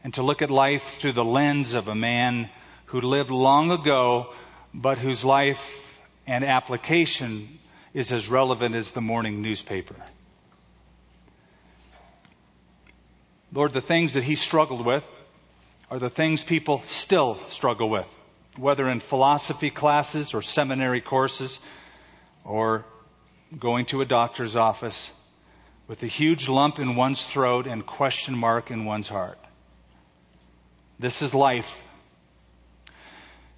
and 0.02 0.14
to 0.14 0.22
look 0.22 0.42
at 0.42 0.50
life 0.50 0.98
through 0.98 1.12
the 1.12 1.24
lens 1.24 1.74
of 1.74 1.88
a 1.88 1.94
man 1.94 2.48
who 2.86 3.00
lived 3.00 3.30
long 3.30 3.70
ago, 3.70 4.32
but 4.72 4.98
whose 4.98 5.24
life 5.24 5.98
and 6.26 6.44
application 6.44 7.58
is 7.92 8.12
as 8.12 8.28
relevant 8.28 8.74
as 8.74 8.92
the 8.92 9.00
morning 9.00 9.42
newspaper. 9.42 9.96
Lord, 13.52 13.72
the 13.72 13.80
things 13.80 14.14
that 14.14 14.22
he 14.22 14.36
struggled 14.36 14.84
with 14.84 15.06
are 15.90 15.98
the 15.98 16.10
things 16.10 16.44
people 16.44 16.82
still 16.84 17.38
struggle 17.48 17.90
with, 17.90 18.06
whether 18.56 18.88
in 18.88 19.00
philosophy 19.00 19.70
classes 19.70 20.34
or 20.34 20.42
seminary 20.42 21.00
courses 21.00 21.58
or 22.44 22.84
going 23.58 23.86
to 23.86 24.00
a 24.00 24.04
doctor's 24.04 24.54
office 24.54 25.10
with 25.88 26.02
a 26.04 26.06
huge 26.06 26.48
lump 26.48 26.78
in 26.78 26.94
one's 26.94 27.24
throat 27.26 27.66
and 27.66 27.84
question 27.84 28.38
mark 28.38 28.70
in 28.70 28.84
one's 28.84 29.08
heart. 29.08 29.38
This 31.00 31.20
is 31.20 31.34
life. 31.34 31.84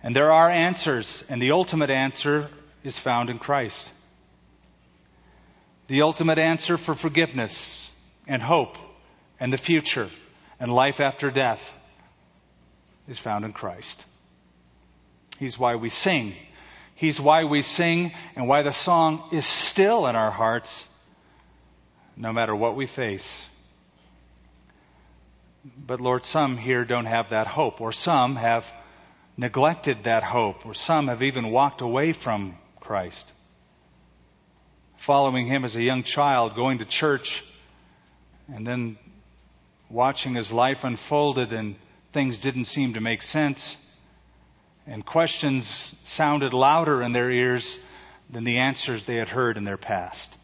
And 0.03 0.17
there 0.17 0.33
are 0.33 0.49
answers, 0.49 1.23
and 1.29 1.41
the 1.43 1.51
ultimate 1.51 1.91
answer 1.91 2.49
is 2.83 2.99
found 2.99 3.29
in 3.29 3.39
Christ. 3.39 3.91
The 5.89 6.01
ultimate 6.03 6.39
answer 6.39 6.79
for 6.79 6.95
forgiveness 6.95 7.91
and 8.27 8.41
hope 8.41 8.79
and 9.43 9.53
the 9.53 9.59
future 9.59 10.09
and 10.61 10.73
life 10.73 11.01
after 11.01 11.29
death 11.29 11.75
is 13.09 13.19
found 13.19 13.45
in 13.45 13.53
Christ. 13.53 14.05
He's 15.41 15.59
why 15.59 15.75
we 15.75 15.89
sing. 15.89 16.37
He's 16.95 17.21
why 17.21 17.43
we 17.43 17.63
sing 17.63 18.13
and 18.37 18.47
why 18.47 18.63
the 18.63 18.73
song 18.73 19.31
is 19.33 19.45
still 19.45 20.07
in 20.07 20.15
our 20.15 20.31
hearts 20.31 20.87
no 22.17 22.33
matter 22.33 22.55
what 22.55 22.77
we 22.77 22.87
face. 22.87 23.49
But 25.77 26.01
Lord, 26.01 26.25
some 26.25 26.57
here 26.57 26.85
don't 26.85 27.07
have 27.07 27.31
that 27.31 27.49
hope, 27.49 27.81
or 27.81 27.93
some 27.93 28.37
have 28.37 28.73
neglected 29.37 30.05
that 30.05 30.23
hope, 30.23 30.65
or 30.65 30.75
some 30.75 31.09
have 31.09 31.25
even 31.25 31.51
walked 31.51 31.81
away 31.81 32.13
from 32.13 32.55
Christ. 32.79 33.29
Following 34.99 35.47
Him 35.47 35.65
as 35.65 35.75
a 35.75 35.83
young 35.83 36.05
child, 36.05 36.55
going 36.55 36.79
to 36.79 36.85
church, 36.85 37.43
and 38.47 38.65
then 38.65 38.99
watching 39.93 40.35
His 40.35 40.51
life 40.51 40.85
unfolded 40.85 41.53
and 41.53 41.77
things 42.13 42.39
didn't 42.39 42.65
seem 42.65 42.95
to 42.95 43.01
make 43.01 43.23
sense, 43.23 43.77
and 44.87 45.05
questions 45.05 45.95
sounded 46.03 46.55
louder 46.55 47.03
in 47.03 47.13
their 47.13 47.31
ears 47.31 47.79
than 48.31 48.45
the 48.45 48.59
answers 48.59 49.05
they 49.05 49.17
had 49.17 49.29
heard 49.29 49.57
in 49.57 49.65
their 49.65 49.77
past. 49.77 50.35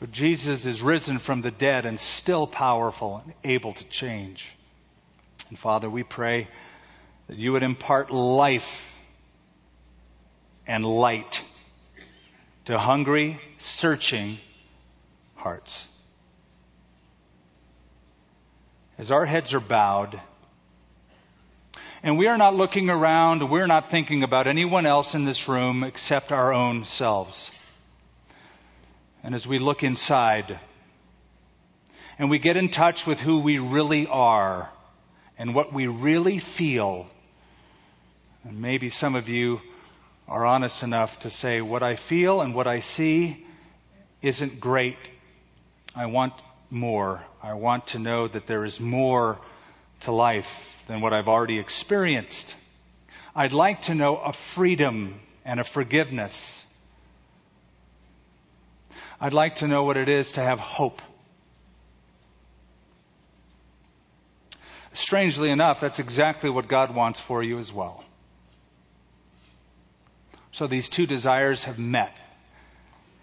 But 0.00 0.12
Jesus 0.12 0.64
is 0.64 0.80
risen 0.80 1.18
from 1.18 1.42
the 1.42 1.50
dead 1.50 1.84
and 1.84 1.98
still 1.98 2.46
powerful 2.46 3.22
and 3.24 3.34
able 3.42 3.72
to 3.72 3.84
change. 3.88 4.48
And 5.48 5.58
Father, 5.58 5.90
we 5.90 6.04
pray 6.04 6.46
that 7.26 7.36
you 7.36 7.52
would 7.52 7.64
impart 7.64 8.12
life 8.12 8.96
and 10.68 10.84
light 10.84 11.42
to 12.66 12.78
hungry, 12.78 13.40
searching 13.58 14.38
hearts. 15.34 15.88
As 18.98 19.12
our 19.12 19.24
heads 19.24 19.54
are 19.54 19.60
bowed, 19.60 20.20
and 22.02 22.18
we 22.18 22.26
are 22.26 22.36
not 22.36 22.56
looking 22.56 22.90
around, 22.90 23.48
we're 23.48 23.68
not 23.68 23.90
thinking 23.90 24.24
about 24.24 24.48
anyone 24.48 24.86
else 24.86 25.14
in 25.14 25.24
this 25.24 25.46
room 25.46 25.84
except 25.84 26.32
our 26.32 26.52
own 26.52 26.84
selves. 26.84 27.52
And 29.22 29.36
as 29.36 29.46
we 29.46 29.60
look 29.60 29.84
inside 29.84 30.58
and 32.18 32.28
we 32.28 32.40
get 32.40 32.56
in 32.56 32.70
touch 32.70 33.06
with 33.06 33.20
who 33.20 33.38
we 33.38 33.60
really 33.60 34.08
are 34.08 34.68
and 35.38 35.54
what 35.54 35.72
we 35.72 35.86
really 35.86 36.40
feel, 36.40 37.06
and 38.42 38.60
maybe 38.60 38.90
some 38.90 39.14
of 39.14 39.28
you 39.28 39.60
are 40.26 40.44
honest 40.44 40.82
enough 40.82 41.20
to 41.20 41.30
say, 41.30 41.60
what 41.60 41.84
I 41.84 41.94
feel 41.94 42.40
and 42.40 42.52
what 42.52 42.66
I 42.66 42.80
see 42.80 43.46
isn't 44.22 44.58
great. 44.58 44.98
I 45.94 46.06
want 46.06 46.34
more. 46.70 47.22
I 47.42 47.54
want 47.54 47.88
to 47.88 47.98
know 47.98 48.28
that 48.28 48.46
there 48.46 48.64
is 48.64 48.80
more 48.80 49.38
to 50.00 50.12
life 50.12 50.82
than 50.86 51.00
what 51.00 51.12
I've 51.12 51.28
already 51.28 51.58
experienced. 51.58 52.54
I'd 53.34 53.52
like 53.52 53.82
to 53.82 53.94
know 53.94 54.16
a 54.16 54.32
freedom 54.32 55.20
and 55.44 55.60
a 55.60 55.64
forgiveness 55.64 56.64
I'd 59.20 59.34
like 59.34 59.56
to 59.56 59.66
know 59.66 59.82
what 59.82 59.96
it 59.96 60.08
is 60.08 60.32
to 60.32 60.42
have 60.42 60.60
hope. 60.60 61.02
Strangely 64.92 65.50
enough, 65.50 65.80
that's 65.80 65.98
exactly 65.98 66.50
what 66.50 66.68
God 66.68 66.94
wants 66.94 67.18
for 67.18 67.42
you 67.42 67.58
as 67.58 67.72
well. 67.72 68.04
So 70.52 70.66
these 70.66 70.88
two 70.88 71.06
desires 71.06 71.64
have 71.64 71.78
met 71.78 72.16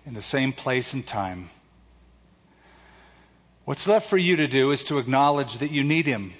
in 0.05 0.13
the 0.13 0.21
same 0.21 0.51
place 0.51 0.93
and 0.93 1.05
time. 1.05 1.49
What's 3.65 3.87
left 3.87 4.09
for 4.09 4.17
you 4.17 4.37
to 4.37 4.47
do 4.47 4.71
is 4.71 4.85
to 4.85 4.99
acknowledge 4.99 5.57
that 5.57 5.71
you 5.71 5.83
need 5.83 6.05
Him. 6.05 6.33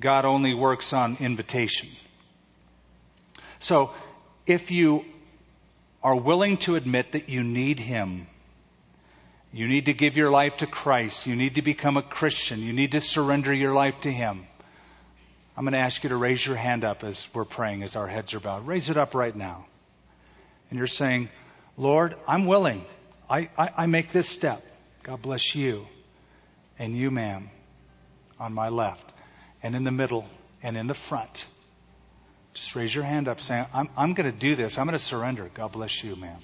God 0.00 0.24
only 0.24 0.54
works 0.54 0.92
on 0.92 1.18
invitation. 1.20 1.88
So 3.60 3.92
if 4.46 4.70
you 4.70 5.04
are 6.02 6.16
willing 6.16 6.56
to 6.58 6.76
admit 6.76 7.12
that 7.12 7.28
you 7.28 7.42
need 7.42 7.80
Him. 7.80 8.26
You 9.52 9.66
need 9.66 9.86
to 9.86 9.94
give 9.94 10.16
your 10.16 10.30
life 10.30 10.58
to 10.58 10.66
Christ. 10.66 11.26
You 11.26 11.34
need 11.34 11.56
to 11.56 11.62
become 11.62 11.96
a 11.96 12.02
Christian. 12.02 12.60
You 12.60 12.72
need 12.72 12.92
to 12.92 13.00
surrender 13.00 13.52
your 13.52 13.74
life 13.74 14.00
to 14.02 14.12
Him. 14.12 14.46
I'm 15.56 15.64
going 15.64 15.72
to 15.72 15.78
ask 15.78 16.04
you 16.04 16.10
to 16.10 16.16
raise 16.16 16.44
your 16.44 16.54
hand 16.54 16.84
up 16.84 17.02
as 17.02 17.26
we're 17.34 17.44
praying, 17.44 17.82
as 17.82 17.96
our 17.96 18.06
heads 18.06 18.32
are 18.34 18.40
bowed. 18.40 18.66
Raise 18.66 18.90
it 18.90 18.96
up 18.96 19.14
right 19.14 19.34
now. 19.34 19.64
And 20.70 20.78
you're 20.78 20.86
saying, 20.86 21.30
Lord, 21.76 22.14
I'm 22.28 22.46
willing. 22.46 22.84
I, 23.28 23.48
I, 23.58 23.70
I 23.76 23.86
make 23.86 24.10
this 24.10 24.28
step. 24.28 24.62
God 25.02 25.22
bless 25.22 25.54
you. 25.54 25.86
And 26.78 26.96
you, 26.96 27.10
ma'am, 27.10 27.50
on 28.38 28.54
my 28.54 28.68
left, 28.68 29.04
and 29.62 29.74
in 29.74 29.84
the 29.84 29.90
middle, 29.90 30.26
and 30.62 30.76
in 30.76 30.86
the 30.86 30.94
front. 30.94 31.44
Just 32.54 32.74
raise 32.74 32.94
your 32.94 33.04
hand 33.04 33.28
up 33.28 33.40
saying, 33.40 33.66
I'm, 33.74 33.88
I'm 33.96 34.14
going 34.14 34.30
to 34.30 34.36
do 34.36 34.54
this. 34.54 34.78
I'm 34.78 34.86
going 34.86 34.98
to 34.98 35.04
surrender. 35.04 35.50
God 35.54 35.72
bless 35.72 36.02
you, 36.02 36.16
ma'am. 36.16 36.38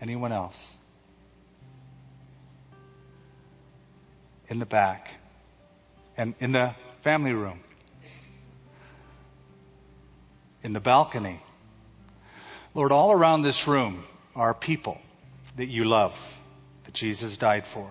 Anyone 0.00 0.32
else? 0.32 0.74
In 4.48 4.58
the 4.58 4.66
back. 4.66 5.10
And 6.16 6.34
in 6.40 6.52
the 6.52 6.74
family 7.02 7.32
room. 7.32 7.60
In 10.62 10.72
the 10.72 10.80
balcony. 10.80 11.40
Lord, 12.74 12.92
all 12.92 13.12
around 13.12 13.42
this 13.42 13.66
room 13.66 14.04
are 14.36 14.52
people 14.52 14.98
that 15.56 15.66
you 15.66 15.84
love, 15.84 16.14
that 16.84 16.94
Jesus 16.94 17.38
died 17.38 17.66
for. 17.66 17.90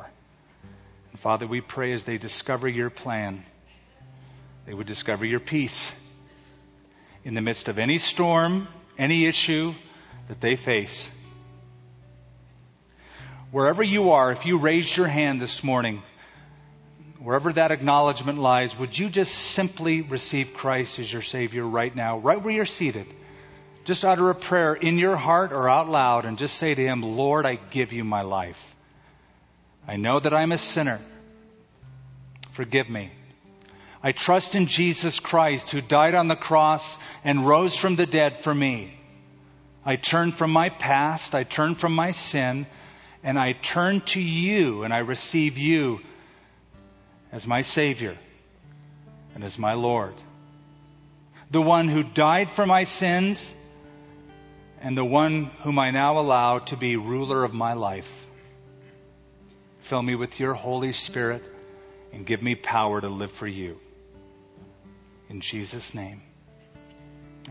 And 1.12 1.20
Father, 1.20 1.48
we 1.48 1.60
pray 1.60 1.91
as 1.91 2.04
they 2.04 2.20
discover 2.20 2.68
your 2.68 2.91
plan, 2.91 3.43
they 4.66 4.74
would 4.74 4.88
discover 4.88 5.26
your 5.26 5.39
peace 5.39 5.91
in 7.24 7.34
the 7.34 7.41
midst 7.41 7.68
of 7.68 7.80
any 7.80 7.98
storm, 7.98 8.68
any 8.98 9.26
issue 9.26 9.74
that 10.28 10.39
they 10.39 10.56
face. 10.56 11.10
Wherever 13.52 13.82
you 13.82 14.12
are, 14.12 14.32
if 14.32 14.46
you 14.46 14.60
raised 14.60 14.96
your 14.96 15.08
hand 15.08 15.41
this 15.41 15.64
morning, 15.64 16.04
wherever 17.20 17.52
that 17.54 17.72
acknowledgement 17.72 18.38
lies, 18.38 18.78
would 18.78 18.98
you 18.98 19.10
just 19.10 19.34
simply 19.34 20.02
receive 20.02 20.54
Christ 20.54 21.00
as 21.00 21.12
your 21.12 21.24
Savior 21.24 21.64
right 21.66 21.96
now, 21.96 22.20
right 22.20 22.41
where 22.41 22.54
you're 22.54 22.66
seated? 22.66 23.08
Just 23.86 24.04
utter 24.04 24.32
a 24.32 24.36
prayer 24.36 24.74
in 24.74 24.98
your 24.98 25.16
heart 25.16 25.54
or 25.54 25.70
out 25.70 25.90
loud 25.90 26.26
and 26.26 26.40
just 26.40 26.56
say 26.56 26.74
to 26.74 26.82
Him, 26.82 27.04
Lord, 27.04 27.46
I 27.46 27.56
give 27.56 27.94
you 27.94 28.04
my 28.04 28.22
life. 28.22 28.74
I 29.88 29.96
know 29.98 30.20
that 30.20 30.34
I'm 30.34 30.52
a 30.52 30.58
sinner. 30.58 31.00
Forgive 32.54 32.90
me. 32.90 33.12
I 34.02 34.12
trust 34.12 34.56
in 34.56 34.66
Jesus 34.66 35.20
Christ 35.20 35.70
who 35.70 35.82
died 35.82 36.16
on 36.16 36.28
the 36.28 36.36
cross 36.36 36.98
and 37.24 37.48
rose 37.48 37.76
from 37.76 37.96
the 37.96 38.08
dead 38.08 38.38
for 38.38 38.54
me. 38.54 38.98
I 39.86 39.98
turn 39.98 40.32
from 40.32 40.52
my 40.52 40.70
past, 40.70 41.36
I 41.36 41.44
turn 41.44 41.76
from 41.76 41.94
my 41.94 42.12
sin, 42.12 42.66
and 43.24 43.38
I 43.38 43.54
turn 43.54 44.02
to 44.02 44.22
you 44.22 44.84
and 44.84 44.94
I 44.94 45.00
receive 45.00 45.60
you 45.60 46.02
as 47.32 47.46
my 47.46 47.62
Savior 47.62 48.18
and 49.36 49.44
as 49.44 49.60
my 49.60 49.74
Lord. 49.74 50.16
The 51.52 51.62
one 51.62 51.88
who 51.88 52.02
died 52.02 52.50
for 52.50 52.66
my 52.66 52.86
sins 52.86 53.54
and 54.86 54.96
the 54.96 55.04
one 55.04 55.52
whom 55.64 55.78
I 55.80 55.90
now 55.90 56.20
allow 56.20 56.60
to 56.60 56.78
be 56.78 56.96
ruler 56.96 57.44
of 57.44 57.56
my 57.56 57.74
life. 57.74 58.28
Fill 59.82 60.04
me 60.04 60.14
with 60.14 60.40
your 60.40 60.54
Holy 60.54 60.92
Spirit 60.92 61.44
and 62.14 62.24
give 62.24 62.44
me 62.44 62.54
power 62.54 63.02
to 63.02 63.10
live 63.10 63.32
for 63.32 63.48
you. 63.48 63.80
In 65.28 65.42
Jesus' 65.42 65.96
name, 65.96 66.22